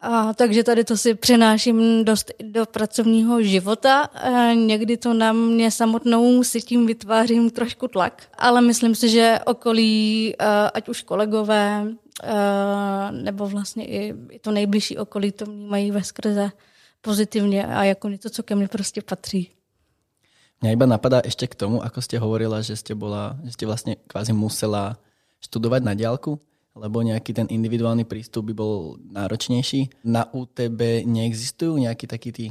A, 0.00 0.34
takže 0.34 0.64
tady 0.64 0.84
to 0.84 0.96
si 0.96 1.14
přenáším 1.14 2.04
dost 2.04 2.30
do 2.42 2.66
pracovního 2.66 3.42
života. 3.42 4.02
A 4.02 4.52
někdy 4.52 4.96
to 4.96 5.14
na 5.14 5.32
mě 5.32 5.70
samotnou 5.70 6.44
si 6.44 6.60
tím 6.60 6.86
vytvářím 6.86 7.50
trošku 7.50 7.88
tlak, 7.88 8.28
ale 8.38 8.60
myslím 8.60 8.94
si, 8.94 9.08
že 9.08 9.38
okolí, 9.46 10.34
ať 10.74 10.88
už 10.88 11.02
kolegové, 11.02 11.86
nebo 13.10 13.46
vlastně 13.46 13.86
i, 13.86 14.14
to 14.40 14.50
nejbližší 14.50 14.98
okolí 14.98 15.32
to 15.32 15.46
vnímají 15.46 15.90
ve 15.90 16.04
skrze 16.04 16.50
pozitivně 17.00 17.66
a 17.66 17.84
jako 17.84 18.08
něco, 18.08 18.30
co 18.30 18.42
ke 18.42 18.54
mně 18.54 18.68
prostě 18.68 19.02
patří. 19.02 19.50
Mňa 20.60 20.76
iba 20.76 20.84
napadá 20.84 21.24
ešte 21.24 21.48
k 21.48 21.56
tomu, 21.56 21.80
ako 21.80 22.04
ste 22.04 22.20
hovorila, 22.20 22.60
že 22.60 22.76
ste, 22.76 22.92
bola, 22.92 23.40
že 23.48 23.56
ste 23.56 23.64
vlastne 23.64 23.96
kvázi 23.96 24.36
musela 24.36 25.00
študovať 25.40 25.80
na 25.84 25.92
diálku, 25.96 26.38
lebo 26.76 27.02
nejaký 27.02 27.34
ten 27.34 27.46
individuálny 27.50 28.06
prístup 28.06 28.48
by 28.48 28.54
bol 28.54 28.74
náročnejší. 29.10 30.06
Na 30.06 30.28
UTB 30.30 31.04
neexistujú 31.04 31.76
nejakí 31.80 32.06
takí 32.06 32.30
tí 32.30 32.46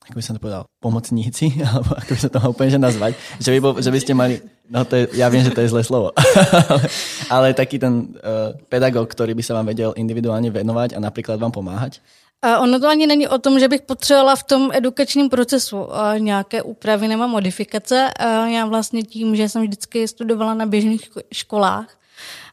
ako 0.00 0.16
by 0.16 0.24
som 0.24 0.34
to 0.36 0.42
povedal, 0.42 0.64
pomocníci, 0.80 1.54
alebo 1.68 1.92
ako 1.92 2.10
by 2.16 2.20
sa 2.20 2.30
to 2.32 2.40
mal 2.40 2.50
úplne 2.50 2.72
že 2.72 2.80
nazvať, 2.80 3.12
že 3.36 3.50
by, 3.52 3.58
bol, 3.60 3.72
že 3.78 3.90
by 3.92 3.98
ste 4.00 4.12
mali, 4.16 4.40
no 4.72 4.82
to 4.88 4.96
je, 4.96 5.04
ja 5.20 5.28
viem, 5.28 5.44
že 5.44 5.52
to 5.52 5.60
je 5.60 5.68
zlé 5.68 5.84
slovo, 5.84 6.16
ale, 6.72 6.82
ale 7.28 7.46
taký 7.52 7.76
ten 7.76 8.16
uh, 8.16 8.56
pedagog, 8.72 9.12
ktorý 9.12 9.36
by 9.36 9.42
sa 9.44 9.54
vám 9.60 9.68
vedel 9.68 9.92
individuálne 10.00 10.48
venovať 10.48 10.96
a 10.96 11.04
napríklad 11.04 11.36
vám 11.36 11.52
pomáhať? 11.52 12.00
A 12.40 12.64
ono 12.64 12.80
to 12.80 12.88
ani 12.88 13.04
není 13.04 13.28
o 13.28 13.38
tom, 13.38 13.60
že 13.60 13.68
bych 13.68 13.84
potřebovala 13.84 14.36
v 14.36 14.42
tom 14.42 14.62
edukačním 14.72 15.28
procesu 15.28 15.76
nějaké 16.18 16.62
úpravy 16.62 17.08
nebo 17.08 17.28
modifikace. 17.28 18.08
Já 18.48 18.66
vlastně 18.66 19.02
tím, 19.02 19.36
že 19.36 19.48
jsem 19.48 19.62
vždycky 19.62 20.08
studovala 20.08 20.54
na 20.54 20.66
běžných 20.66 21.10
školách, 21.32 21.99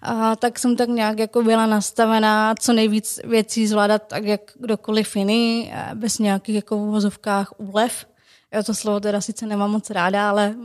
a 0.01 0.35
tak 0.35 0.59
jsem 0.59 0.75
tak 0.75 0.89
nějak 0.89 1.19
jako 1.19 1.43
byla 1.43 1.65
nastavená 1.65 2.55
co 2.59 2.73
nejvíc 2.73 3.19
věcí 3.23 3.67
zvládat 3.67 4.07
tak, 4.07 4.23
jak 4.23 4.41
kdokoliv 4.59 5.15
jiný, 5.15 5.73
bez 5.93 6.19
nějakých 6.19 6.55
jako 6.55 6.77
v 6.77 6.89
vozovkách 6.89 7.53
úlev. 7.57 8.05
Já 8.51 8.63
to 8.63 8.73
slovo 8.73 8.99
teda 8.99 9.21
sice 9.21 9.45
nemám 9.45 9.71
moc 9.71 9.89
ráda, 9.89 10.29
ale 10.29 10.55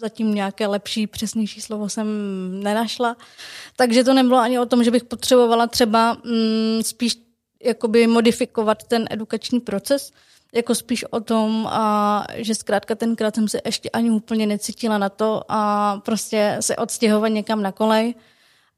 zatím 0.00 0.34
nějaké 0.34 0.66
lepší, 0.66 1.06
přesnější 1.06 1.60
slovo 1.60 1.88
jsem 1.88 2.06
nenašla. 2.62 3.16
Takže 3.76 4.04
to 4.04 4.14
nebylo 4.14 4.38
ani 4.38 4.58
o 4.58 4.66
tom, 4.66 4.84
že 4.84 4.90
bych 4.90 5.04
potřebovala 5.04 5.66
třeba 5.66 6.16
mm, 6.24 6.82
spíš 6.82 7.16
jakoby 7.64 8.06
modifikovat 8.06 8.82
ten 8.82 9.06
edukační 9.10 9.60
proces, 9.60 10.12
jako 10.54 10.74
spíš 10.74 11.04
o 11.04 11.20
tom, 11.20 11.66
a, 11.70 12.24
že 12.36 12.54
zkrátka 12.54 12.94
tenkrát 12.94 13.34
jsem 13.34 13.48
se 13.48 13.60
ještě 13.64 13.90
ani 13.90 14.10
úplně 14.10 14.46
necítila 14.46 14.98
na 14.98 15.08
to 15.08 15.42
a 15.48 15.96
prostě 16.04 16.56
se 16.60 16.76
odstěhovat 16.76 17.32
někam 17.32 17.62
na 17.62 17.72
kolej 17.72 18.14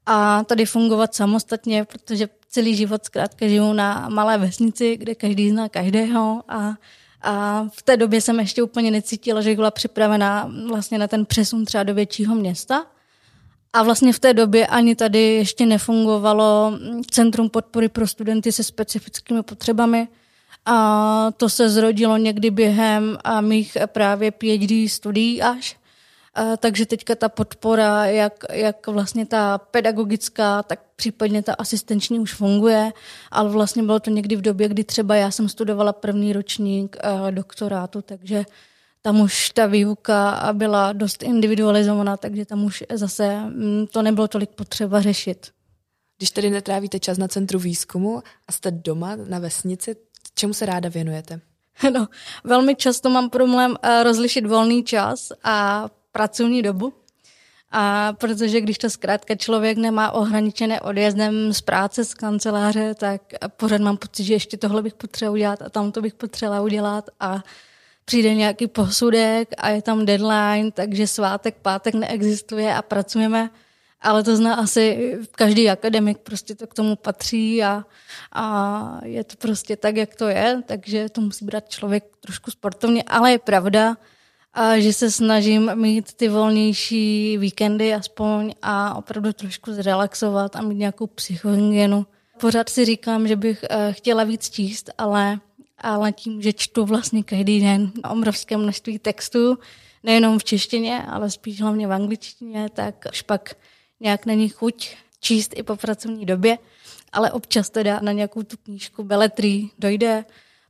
a 0.05 0.43
tady 0.43 0.65
fungovat 0.65 1.15
samostatně, 1.15 1.85
protože 1.85 2.29
celý 2.49 2.75
život 2.75 3.05
zkrátka 3.05 3.47
žiju 3.47 3.73
na 3.73 4.09
malé 4.09 4.37
vesnici, 4.37 4.97
kde 4.97 5.15
každý 5.15 5.49
zná 5.49 5.69
každého 5.69 6.43
a, 6.47 6.73
a 7.21 7.65
v 7.73 7.83
té 7.83 7.97
době 7.97 8.21
jsem 8.21 8.39
ještě 8.39 8.63
úplně 8.63 8.91
necítila, 8.91 9.41
že 9.41 9.55
byla 9.55 9.71
připravená 9.71 10.51
vlastně 10.67 10.97
na 10.97 11.07
ten 11.07 11.25
přesun 11.25 11.65
třeba 11.65 11.83
do 11.83 11.93
většího 11.93 12.35
města. 12.35 12.85
A 13.73 13.83
vlastně 13.83 14.13
v 14.13 14.19
té 14.19 14.33
době 14.33 14.67
ani 14.67 14.95
tady 14.95 15.19
ještě 15.19 15.65
nefungovalo 15.65 16.79
Centrum 17.11 17.49
podpory 17.49 17.89
pro 17.89 18.07
studenty 18.07 18.51
se 18.51 18.63
specifickými 18.63 19.43
potřebami. 19.43 20.07
A 20.65 21.31
to 21.37 21.49
se 21.49 21.69
zrodilo 21.69 22.17
někdy 22.17 22.51
během 22.51 23.17
mých 23.41 23.77
právě 23.85 24.31
PhD 24.31 24.91
studií 24.91 25.41
až 25.41 25.77
takže 26.57 26.85
teďka 26.85 27.15
ta 27.15 27.29
podpora, 27.29 28.05
jak, 28.05 28.33
jak 28.51 28.87
vlastně 28.87 29.25
ta 29.25 29.57
pedagogická, 29.57 30.63
tak 30.63 30.79
případně 30.95 31.43
ta 31.43 31.53
asistenční 31.53 32.19
už 32.19 32.33
funguje, 32.33 32.91
ale 33.31 33.49
vlastně 33.49 33.83
bylo 33.83 33.99
to 33.99 34.09
někdy 34.09 34.35
v 34.35 34.41
době, 34.41 34.67
kdy 34.69 34.83
třeba 34.83 35.15
já 35.15 35.31
jsem 35.31 35.49
studovala 35.49 35.93
první 35.93 36.33
ročník 36.33 36.97
doktorátu, 37.31 38.01
takže 38.01 38.45
tam 39.01 39.21
už 39.21 39.49
ta 39.49 39.65
výuka 39.65 40.49
byla 40.53 40.93
dost 40.93 41.23
individualizovaná, 41.23 42.17
takže 42.17 42.45
tam 42.45 42.63
už 42.63 42.83
zase 42.93 43.35
mm, 43.35 43.87
to 43.87 44.01
nebylo 44.01 44.27
tolik 44.27 44.49
potřeba 44.49 45.01
řešit. 45.01 45.51
Když 46.17 46.31
tedy 46.31 46.49
netrávíte 46.49 46.99
čas 46.99 47.17
na 47.17 47.27
centru 47.27 47.59
výzkumu 47.59 48.23
a 48.47 48.51
jste 48.51 48.71
doma 48.71 49.15
na 49.15 49.39
vesnici, 49.39 49.95
čemu 50.35 50.53
se 50.53 50.65
ráda 50.65 50.89
věnujete? 50.89 51.39
No, 51.93 52.07
velmi 52.43 52.75
často 52.75 53.09
mám 53.09 53.29
problém 53.29 53.75
eh, 53.81 54.03
rozlišit 54.03 54.45
volný 54.45 54.83
čas 54.83 55.31
a 55.43 55.87
pracovní 56.15 56.61
dobu. 56.61 56.93
A 57.71 58.13
protože 58.13 58.61
když 58.61 58.77
to 58.77 58.89
zkrátka 58.89 59.35
člověk 59.35 59.77
nemá 59.77 60.11
ohraničené 60.11 60.81
odjezdem 60.81 61.53
z 61.53 61.61
práce, 61.61 62.05
z 62.05 62.13
kanceláře, 62.13 62.95
tak 62.95 63.21
pořád 63.47 63.81
mám 63.81 63.97
pocit, 63.97 64.23
že 64.23 64.33
ještě 64.33 64.57
tohle 64.57 64.81
bych 64.81 64.93
potřeboval 64.93 65.33
udělat 65.33 65.61
a 65.61 65.69
tam 65.69 65.91
to 65.91 66.01
bych 66.01 66.13
potřebovala 66.13 66.63
udělat. 66.63 67.09
A 67.19 67.43
přijde 68.05 68.35
nějaký 68.35 68.67
posudek 68.67 69.49
a 69.57 69.69
je 69.69 69.81
tam 69.81 70.05
deadline, 70.05 70.71
takže 70.71 71.07
svátek, 71.07 71.55
pátek 71.61 71.93
neexistuje 71.93 72.75
a 72.75 72.81
pracujeme. 72.81 73.49
Ale 74.01 74.23
to 74.23 74.35
zná 74.35 74.55
asi 74.55 75.17
každý 75.31 75.69
akademik, 75.69 76.17
prostě 76.17 76.55
to 76.55 76.67
k 76.67 76.73
tomu 76.73 76.95
patří 76.95 77.63
a, 77.63 77.83
a 78.31 78.99
je 79.03 79.23
to 79.23 79.35
prostě 79.35 79.75
tak, 79.75 79.95
jak 79.95 80.15
to 80.15 80.27
je, 80.27 80.61
takže 80.65 81.09
to 81.09 81.21
musí 81.21 81.45
brát 81.45 81.69
člověk 81.69 82.03
trošku 82.21 82.51
sportovně, 82.51 83.03
ale 83.03 83.31
je 83.31 83.39
pravda, 83.39 83.97
a 84.55 84.79
že 84.79 84.93
se 84.93 85.11
snažím 85.11 85.75
mít 85.75 86.13
ty 86.13 86.29
volnější 86.29 87.37
víkendy 87.37 87.93
aspoň 87.93 88.53
a 88.61 88.95
opravdu 88.95 89.33
trošku 89.33 89.73
zrelaxovat 89.73 90.55
a 90.55 90.61
mít 90.61 90.75
nějakou 90.75 91.07
psychohygienu. 91.07 92.05
Pořád 92.39 92.69
si 92.69 92.85
říkám, 92.85 93.27
že 93.27 93.35
bych 93.35 93.65
eh, 93.69 93.93
chtěla 93.93 94.23
víc 94.23 94.49
číst, 94.49 94.89
ale, 94.97 95.39
ale 95.77 96.11
tím, 96.11 96.41
že 96.41 96.53
čtu 96.53 96.85
vlastně 96.85 97.23
každý 97.23 97.61
den 97.61 97.91
obrovské 98.11 98.57
množství 98.57 98.99
textů, 98.99 99.57
nejenom 100.03 100.39
v 100.39 100.43
češtině, 100.43 101.03
ale 101.03 101.31
spíš 101.31 101.61
hlavně 101.61 101.87
v 101.87 101.91
angličtině, 101.91 102.69
tak 102.73 103.05
už 103.11 103.21
pak 103.21 103.55
nějak 103.99 104.25
není 104.25 104.49
chuť 104.49 104.95
číst 105.19 105.53
i 105.55 105.63
po 105.63 105.75
pracovní 105.75 106.25
době, 106.25 106.57
ale 107.11 107.31
občas 107.31 107.69
teda 107.69 107.99
na 107.99 108.11
nějakou 108.11 108.43
tu 108.43 108.57
knížku 108.57 109.03
beletrí 109.03 109.71
dojde. 109.79 110.25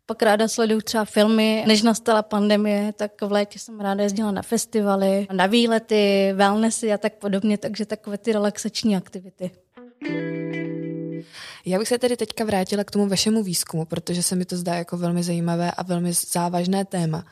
Pak 0.07 0.23
ráda 0.23 0.47
sleduju 0.47 0.81
třeba 0.81 1.05
filmy. 1.05 1.63
Než 1.67 1.81
nastala 1.81 2.21
pandemie, 2.21 2.93
tak 2.93 3.21
v 3.21 3.31
létě 3.31 3.59
jsem 3.59 3.79
ráda 3.79 4.03
jezdila 4.03 4.31
na 4.31 4.41
festivaly, 4.41 5.27
na 5.33 5.45
výlety, 5.45 6.33
wellnessy 6.35 6.93
a 6.93 6.97
tak 6.97 7.13
podobně, 7.13 7.57
takže 7.57 7.85
takové 7.85 8.17
ty 8.17 8.33
relaxační 8.33 8.97
aktivity. 8.97 9.51
Já 11.65 11.79
bych 11.79 11.87
se 11.87 11.97
tedy 11.97 12.17
teďka 12.17 12.43
vrátila 12.43 12.83
k 12.83 12.91
tomu 12.91 13.07
vašemu 13.07 13.43
výzkumu, 13.43 13.85
protože 13.85 14.23
se 14.23 14.35
mi 14.35 14.45
to 14.45 14.57
zdá 14.57 14.75
jako 14.75 14.97
velmi 14.97 15.23
zajímavé 15.23 15.71
a 15.71 15.83
velmi 15.83 16.13
závažné 16.13 16.85
téma. 16.85 17.25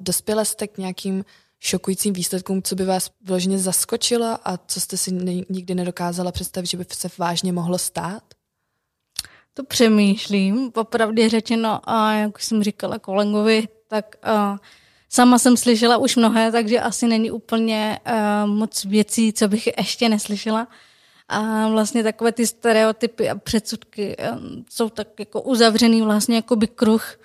Dospěla 0.00 0.44
jste 0.44 0.68
k 0.68 0.78
nějakým 0.78 1.24
šokujícím 1.58 2.14
výsledkům, 2.14 2.62
co 2.62 2.74
by 2.74 2.84
vás 2.84 3.10
vyloženě 3.22 3.58
zaskočilo 3.58 4.38
a 4.44 4.58
co 4.66 4.80
jste 4.80 4.96
si 4.96 5.12
nikdy 5.48 5.74
nedokázala 5.74 6.32
představit, 6.32 6.66
že 6.66 6.76
by 6.76 6.84
se 6.92 7.08
vážně 7.18 7.52
mohlo 7.52 7.78
stát? 7.78 8.22
To 9.54 9.64
přemýšlím, 9.64 10.72
popravdě 10.72 11.28
řečeno, 11.28 11.80
a 11.90 12.12
jak 12.12 12.40
jsem 12.40 12.62
říkala 12.62 12.98
kolegovi, 12.98 13.68
tak 13.88 14.16
a, 14.22 14.58
sama 15.08 15.38
jsem 15.38 15.56
slyšela 15.56 15.96
už 15.96 16.16
mnohé, 16.16 16.52
takže 16.52 16.80
asi 16.80 17.06
není 17.06 17.30
úplně 17.30 17.98
a, 18.04 18.46
moc 18.46 18.84
věcí, 18.84 19.32
co 19.32 19.48
bych 19.48 19.66
ještě 19.66 20.08
neslyšela. 20.08 20.68
A 21.28 21.68
vlastně 21.68 22.02
takové 22.02 22.32
ty 22.32 22.46
stereotypy 22.46 23.30
a 23.30 23.34
předsudky 23.34 24.16
a, 24.16 24.38
jsou 24.70 24.88
tak 24.88 25.08
jako 25.18 25.42
uzavřený 25.42 26.02
vlastně 26.02 26.36
jako 26.36 26.56
by 26.56 26.66
kruh, 26.66 27.16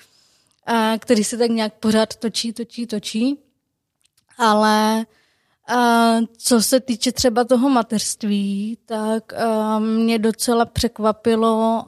a, 0.65 0.97
který 0.97 1.23
se 1.23 1.37
tak 1.37 1.49
nějak 1.49 1.73
pořád 1.73 2.15
točí, 2.15 2.53
točí, 2.53 2.87
točí 2.87 3.39
ale 4.37 5.05
uh, 5.73 6.25
co 6.37 6.61
se 6.61 6.79
týče 6.79 7.11
třeba 7.11 7.43
toho 7.43 7.69
mateřství, 7.69 8.77
tak 8.85 9.33
mě 9.79 10.19
docela 10.19 10.65
překvapilo, 10.65 11.85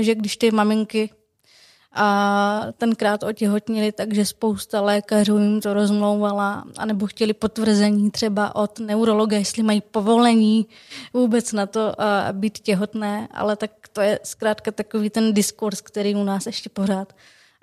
že 0.00 0.14
když 0.14 0.36
ty 0.36 0.50
maminky 0.50 1.10
a 1.94 2.60
tenkrát 2.78 3.22
otěhotnili, 3.22 3.92
takže 3.92 4.24
spousta 4.24 4.80
lékařů 4.80 5.38
jim 5.38 5.60
to 5.60 5.74
rozmlouvala, 5.74 6.64
anebo 6.78 7.06
chtěli 7.06 7.32
potvrzení 7.32 8.10
třeba 8.10 8.56
od 8.56 8.78
neurologa, 8.78 9.38
jestli 9.38 9.62
mají 9.62 9.80
povolení 9.80 10.66
vůbec 11.12 11.52
na 11.52 11.66
to 11.66 11.92
být 12.32 12.58
těhotné, 12.58 13.28
ale 13.30 13.56
tak 13.56 13.70
to 13.92 14.00
je 14.00 14.20
zkrátka 14.22 14.70
takový 14.70 15.10
ten 15.10 15.34
diskurs, 15.34 15.80
který 15.80 16.14
u 16.14 16.24
nás 16.24 16.46
ještě 16.46 16.70
pořád 16.70 17.12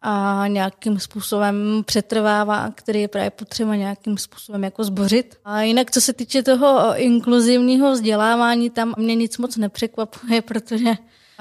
a 0.01 0.43
nějakým 0.47 0.99
způsobem 0.99 1.83
přetrvává, 1.85 2.71
který 2.75 3.01
je 3.01 3.07
právě 3.07 3.29
potřeba 3.29 3.75
nějakým 3.75 4.17
způsobem 4.17 4.63
jako 4.63 4.83
zbořit. 4.83 5.37
A 5.45 5.61
jinak, 5.61 5.91
co 5.91 6.01
se 6.01 6.13
týče 6.13 6.43
toho 6.43 6.97
inkluzivního 6.97 7.91
vzdělávání, 7.91 8.69
tam 8.69 8.93
mě 8.97 9.15
nic 9.15 9.37
moc 9.37 9.57
nepřekvapuje, 9.57 10.41
protože 10.47 10.89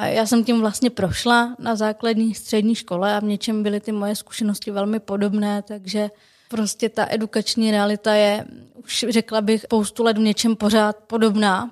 já 0.03 0.27
jsem 0.27 0.45
tím 0.45 0.61
vlastně 0.61 0.91
prošla 0.91 1.57
na 1.59 1.77
základní 1.77 2.35
střední 2.35 2.75
škole 2.75 3.17
a 3.17 3.21
v 3.21 3.25
něčem 3.25 3.63
byly 3.63 3.81
ty 3.81 3.93
moje 3.93 4.17
zkušenosti 4.17 4.71
velmi 4.71 5.01
podobné, 5.01 5.63
takže 5.63 6.11
prostě 6.49 6.89
ta 6.89 7.07
edukační 7.11 7.71
realita 7.71 8.15
je, 8.15 8.45
už 8.75 9.07
řekla 9.09 9.41
bych, 9.41 9.63
spoustu 9.63 10.03
let 10.03 10.19
v 10.19 10.21
něčem 10.21 10.57
pořád 10.57 10.97
podobná, 10.97 11.71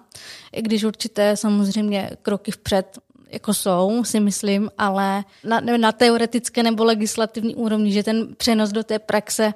i 0.52 0.62
když 0.62 0.84
určité 0.84 1.36
samozřejmě 1.36 2.10
kroky 2.22 2.50
vpřed 2.50 2.98
jako 3.36 3.54
jsou, 3.54 4.04
si 4.04 4.20
myslím, 4.20 4.70
ale 4.78 5.24
na, 5.44 5.60
na 5.60 5.92
teoretické 5.92 6.62
nebo 6.62 6.84
legislativní 6.84 7.54
úrovni, 7.54 7.92
že 7.92 8.02
ten 8.02 8.34
přenos 8.36 8.70
do 8.70 8.84
té 8.84 8.98
praxe 8.98 9.54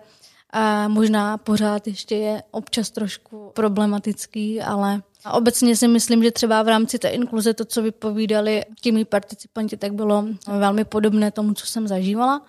a 0.53 0.89
možná 0.89 1.39
pořád 1.39 1.87
ještě 1.87 2.17
je 2.17 2.43
občas 2.51 2.91
trošku 2.91 3.53
problematický, 3.55 4.61
ale 4.61 5.03
obecně 5.33 5.77
si 5.77 5.89
myslím, 5.89 6.23
že 6.23 6.31
třeba 6.31 6.63
v 6.63 6.69
rámci 6.69 6.99
té 6.99 7.09
inkluze 7.09 7.55
to, 7.55 7.65
co 7.65 7.83
vypovídali 7.83 8.65
těmi 8.81 9.05
participanti, 9.05 9.77
tak 9.77 9.95
bylo 9.95 10.25
velmi 10.59 10.85
podobné 10.85 11.31
tomu, 11.31 11.55
co 11.55 11.67
jsem 11.67 11.89
zažívala 11.89 12.43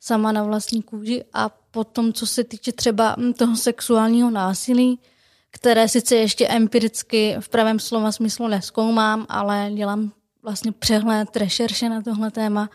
sama 0.00 0.32
na 0.32 0.42
vlastní 0.42 0.82
kůži. 0.82 1.24
A 1.32 1.48
potom, 1.48 2.12
co 2.12 2.26
se 2.26 2.44
týče 2.44 2.72
třeba 2.72 3.16
toho 3.38 3.56
sexuálního 3.56 4.30
násilí, 4.30 5.00
které 5.50 5.88
sice 5.88 6.16
ještě 6.16 6.48
empiricky 6.48 7.36
v 7.40 7.48
pravém 7.48 7.78
slova 7.78 8.12
smyslu 8.12 8.48
neskoumám, 8.48 9.26
ale 9.28 9.70
dělám 9.74 10.12
vlastně 10.46 10.72
přehled, 10.72 11.36
rešerše 11.36 11.88
na 11.88 12.02
tohle 12.02 12.30
téma, 12.30 12.70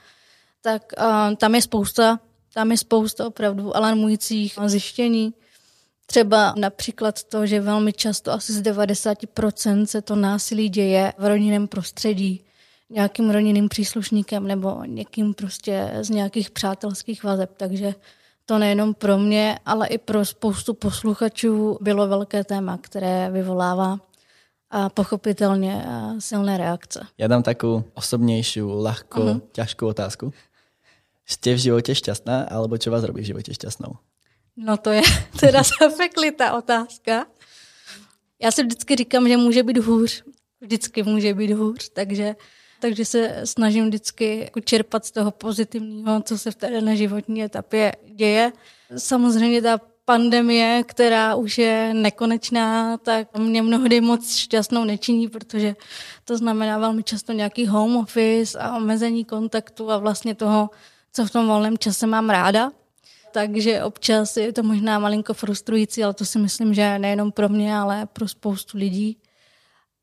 tak 0.61 0.93
uh, 0.97 1.35
tam 1.35 1.55
je 1.55 1.61
spousta, 1.61 2.19
tam 2.53 2.71
je 2.71 2.77
spousta 2.77 3.27
opravdu 3.27 3.75
alarmujících 3.75 4.59
zjištění. 4.65 5.33
Třeba 6.05 6.53
například 6.57 7.23
to, 7.23 7.45
že 7.45 7.61
velmi 7.61 7.93
často, 7.93 8.31
asi 8.31 8.53
z 8.53 8.61
90% 8.61 9.85
se 9.85 10.01
to 10.01 10.15
násilí 10.15 10.69
děje 10.69 11.13
v 11.17 11.25
rodinném 11.25 11.67
prostředí, 11.67 12.43
nějakým 12.89 13.29
rodinným 13.29 13.69
příslušníkem 13.69 14.47
nebo 14.47 14.83
někým 14.85 15.33
prostě 15.33 15.91
z 16.01 16.09
nějakých 16.09 16.51
přátelských 16.51 17.23
vazeb. 17.23 17.51
Takže 17.57 17.95
to 18.45 18.57
nejenom 18.57 18.93
pro 18.93 19.17
mě, 19.17 19.59
ale 19.65 19.87
i 19.87 19.97
pro 19.97 20.25
spoustu 20.25 20.73
posluchačů 20.73 21.77
bylo 21.81 22.07
velké 22.07 22.43
téma, 22.43 22.77
které 22.77 23.29
vyvolává 23.31 23.99
a 24.71 24.89
pochopitelně 24.89 25.85
silné 26.19 26.57
reakce. 26.57 27.07
Já 27.17 27.27
dám 27.27 27.43
takovou 27.43 27.83
osobnější, 27.93 28.61
ľahko, 28.61 29.21
uh-huh. 29.21 29.41
ťažkou 29.51 29.87
otázku. 29.87 30.33
Jste 31.25 31.53
v 31.53 31.57
životě 31.57 31.95
šťastná, 31.95 32.43
alebo 32.51 32.77
čo 32.77 32.91
vás 32.91 33.03
robí 33.03 33.21
v 33.21 33.25
životě 33.25 33.53
šťastnou? 33.53 33.95
No 34.57 34.77
to 34.77 34.91
je 34.91 35.01
teda 35.39 35.61
zapeklitá 35.79 36.57
otázka. 36.57 37.25
Já 38.41 38.51
si 38.51 38.63
vždycky 38.63 38.95
říkám, 38.95 39.27
že 39.27 39.37
může 39.37 39.63
být 39.63 39.77
hůř. 39.77 40.23
Vždycky 40.61 41.03
může 41.03 41.33
být 41.33 41.51
hůř, 41.51 41.89
takže, 41.93 42.35
takže 42.79 43.05
se 43.05 43.41
snažím 43.43 43.87
vždycky 43.87 44.39
jako 44.39 44.59
čerpat 44.59 45.05
z 45.05 45.11
toho 45.11 45.31
pozitivního, 45.31 46.21
co 46.21 46.37
se 46.37 46.51
v 46.51 46.55
té 46.55 46.71
dané 46.71 46.95
životní 46.95 47.43
etapě 47.43 47.95
děje. 48.15 48.51
Samozřejmě 48.97 49.61
ta 49.61 49.77
pandemie, 50.05 50.83
která 50.83 51.35
už 51.35 51.57
je 51.57 51.93
nekonečná, 51.93 52.97
tak 52.97 53.37
mě 53.37 53.61
mnohdy 53.61 54.01
moc 54.01 54.35
šťastnou 54.35 54.83
nečiní, 54.83 55.27
protože 55.27 55.75
to 56.25 56.37
znamená 56.37 56.77
velmi 56.77 57.03
často 57.03 57.31
nějaký 57.33 57.67
home 57.67 57.97
office 57.97 58.59
a 58.59 58.77
omezení 58.77 59.25
kontaktu 59.25 59.91
a 59.91 59.97
vlastně 59.97 60.35
toho, 60.35 60.69
co 61.13 61.25
v 61.25 61.31
tom 61.31 61.47
volném 61.47 61.77
čase 61.77 62.07
mám 62.07 62.29
ráda. 62.29 62.71
Takže 63.31 63.83
občas 63.83 64.37
je 64.37 64.53
to 64.53 64.63
možná 64.63 64.99
malinko 64.99 65.33
frustrující, 65.33 66.03
ale 66.03 66.13
to 66.13 66.25
si 66.25 66.39
myslím, 66.39 66.73
že 66.73 66.99
nejenom 66.99 67.31
pro 67.31 67.49
mě, 67.49 67.77
ale 67.77 68.05
pro 68.05 68.27
spoustu 68.27 68.77
lidí. 68.77 69.17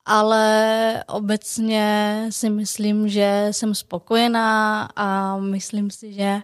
Ale 0.04 1.04
obecně 1.08 2.26
si 2.30 2.50
myslím, 2.50 3.08
že 3.08 3.48
jsem 3.50 3.74
spokojená 3.74 4.88
a 4.96 5.37
myslím 5.38 5.90
si, 5.90 6.12
že 6.12 6.42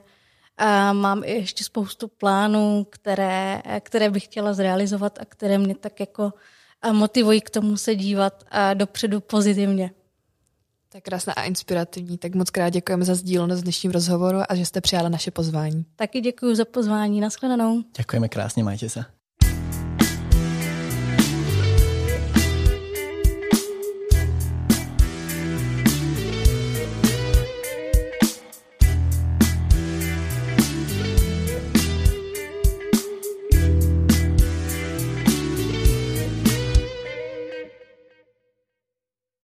a 0.59 0.93
mám 0.93 1.25
i 1.25 1.33
ještě 1.33 1.65
spoustu 1.65 2.09
plánů, 2.09 2.87
které, 2.91 3.63
které 3.81 4.11
bych 4.11 4.25
chtěla 4.25 4.53
zrealizovat 4.53 5.19
a 5.19 5.25
které 5.25 5.59
mě 5.59 5.75
tak 5.75 6.01
jako 6.01 6.33
motivují 6.93 7.41
k 7.41 7.51
tomu 7.51 7.77
se 7.77 7.95
dívat 7.95 8.45
dopředu 8.75 9.21
pozitivně. 9.21 9.91
Tak 10.89 11.03
krásná 11.03 11.33
a 11.33 11.43
inspirativní, 11.43 12.19
tak 12.19 12.35
moc 12.35 12.51
krát 12.51 12.69
děkujeme 12.69 13.05
za 13.05 13.15
sdílenost 13.15 13.61
v 13.61 13.63
dnešním 13.63 13.93
rozhovoru 13.93 14.39
a 14.49 14.55
že 14.55 14.67
jste 14.67 14.81
přijala 14.81 15.09
naše 15.09 15.31
pozvání. 15.31 15.87
Taky 15.97 16.21
děkuji 16.21 16.57
za 16.57 16.65
pozvání, 16.65 17.21
nashledanou. 17.21 17.83
Ďakujeme 17.97 18.29
krásne, 18.29 18.63
majte 18.63 18.89
sa. 18.89 19.14